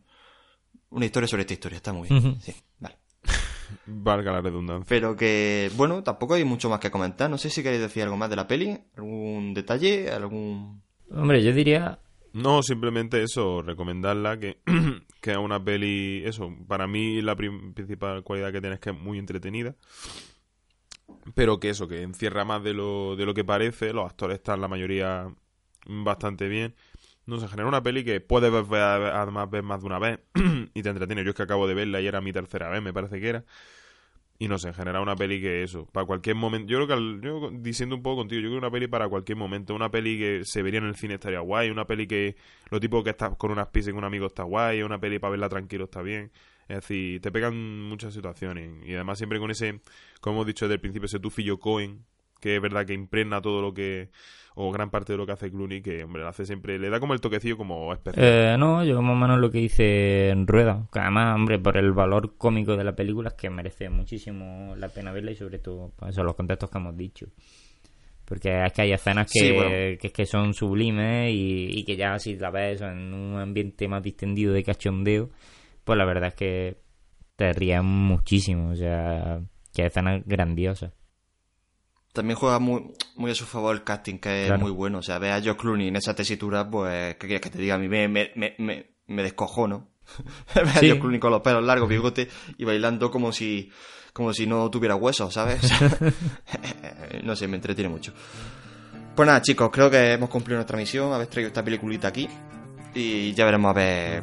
[0.90, 2.40] Una historia sobre esta historia, está muy bien.
[2.40, 2.96] Sí, vale.
[3.86, 4.86] Valga la redundancia.
[4.88, 7.28] Pero que, bueno, tampoco hay mucho más que comentar.
[7.28, 10.82] No sé si queréis decir algo más de la peli, algún detalle, algún...
[11.10, 11.98] Hombre, yo diría,
[12.32, 14.60] No, simplemente eso, recomendarla, que,
[15.20, 18.98] que es una peli, eso, para mí la principal cualidad que tiene es que es
[18.98, 19.74] muy entretenida,
[21.34, 24.60] pero que eso, que encierra más de lo, de lo que parece, los actores están
[24.60, 25.28] la mayoría
[25.86, 26.74] bastante bien,
[27.28, 30.20] no sé, genera una peli que puedes ver, ver- además ver más de una vez
[30.74, 32.92] y te entretiene, yo es que acabo de verla y era mi tercera vez, me
[32.92, 33.44] parece que era,
[34.40, 36.70] y no sé, genera una peli que eso, para cualquier momento.
[36.70, 39.08] Yo creo que, al- yo diciendo un poco contigo, yo creo que una peli para
[39.08, 39.74] cualquier momento.
[39.74, 41.70] Una peli que se vería en el cine estaría guay.
[41.70, 42.36] Una peli que
[42.70, 44.82] lo tipo que estás con unas pizzas y con un amigo está guay.
[44.82, 46.30] Una peli para verla tranquilo está bien.
[46.68, 48.70] Es decir, te pegan muchas situaciones.
[48.86, 49.80] Y además, siempre con ese,
[50.20, 52.04] como hemos dicho desde el principio, ese tufillo Cohen,
[52.40, 54.10] que es verdad que impregna todo lo que.
[54.54, 56.78] o gran parte de lo que hace Clooney, que, hombre, hace siempre.
[56.78, 58.24] le da como el toquecillo como especial.
[58.26, 60.86] Eh, no, yo más o menos lo que dice en Rueda.
[60.92, 64.88] Que además, hombre, por el valor cómico de la película es que merece muchísimo la
[64.88, 67.26] pena verla y sobre todo, pues eso, los contextos que hemos dicho.
[68.24, 69.70] Porque es que hay escenas que, Sí, bueno.
[69.70, 74.02] que, que son sublimes y, y que ya si la ves en un ambiente más
[74.02, 75.30] distendido de cachondeo,
[75.84, 76.76] pues la verdad es que
[77.36, 78.70] te ríes muchísimo.
[78.72, 79.40] O sea,
[79.72, 80.92] que hay escenas grandiosas.
[82.12, 84.62] También juega muy, muy a su favor el casting, que es Claro.
[84.62, 84.98] muy bueno.
[84.98, 87.74] O sea, ve a George Clooney en esa tesitura, pues, ¿qué quieres que te diga?
[87.76, 89.88] A mí me, me, me, me, me descojono.
[90.54, 90.86] Ve a Sí.
[90.86, 93.70] George Clooney con los pelos largos, bigote, y bailando como si,
[94.14, 95.60] como si no tuviera huesos, ¿sabes?
[97.24, 98.12] no sé, me entretiene mucho.
[99.14, 102.28] Pues nada, chicos, creo que hemos cumplido nuestra misión, habéis traído esta peliculita aquí.
[102.94, 104.22] Y ya veremos a ver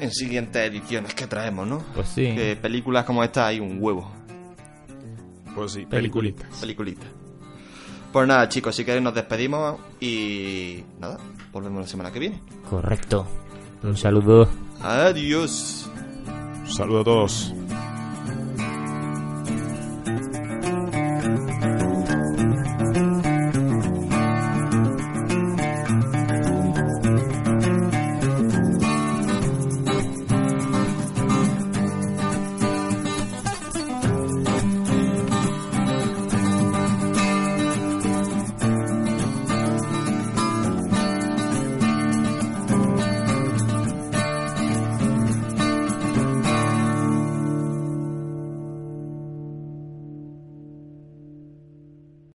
[0.00, 1.78] en siguientes ediciones que traemos, ¿no?
[1.94, 2.34] Pues sí.
[2.34, 4.10] Que películas como esta hay un huevo.
[5.54, 6.46] Pues sí, Peliculita.
[6.60, 7.06] peliculita.
[8.16, 11.18] Pues nada, chicos, si queréis nos despedimos y nada,
[11.52, 12.40] volvemos la semana que viene.
[12.70, 13.26] Correcto.
[13.82, 14.48] Un saludo.
[14.80, 15.86] Adiós.
[16.64, 17.54] Saludos a todos.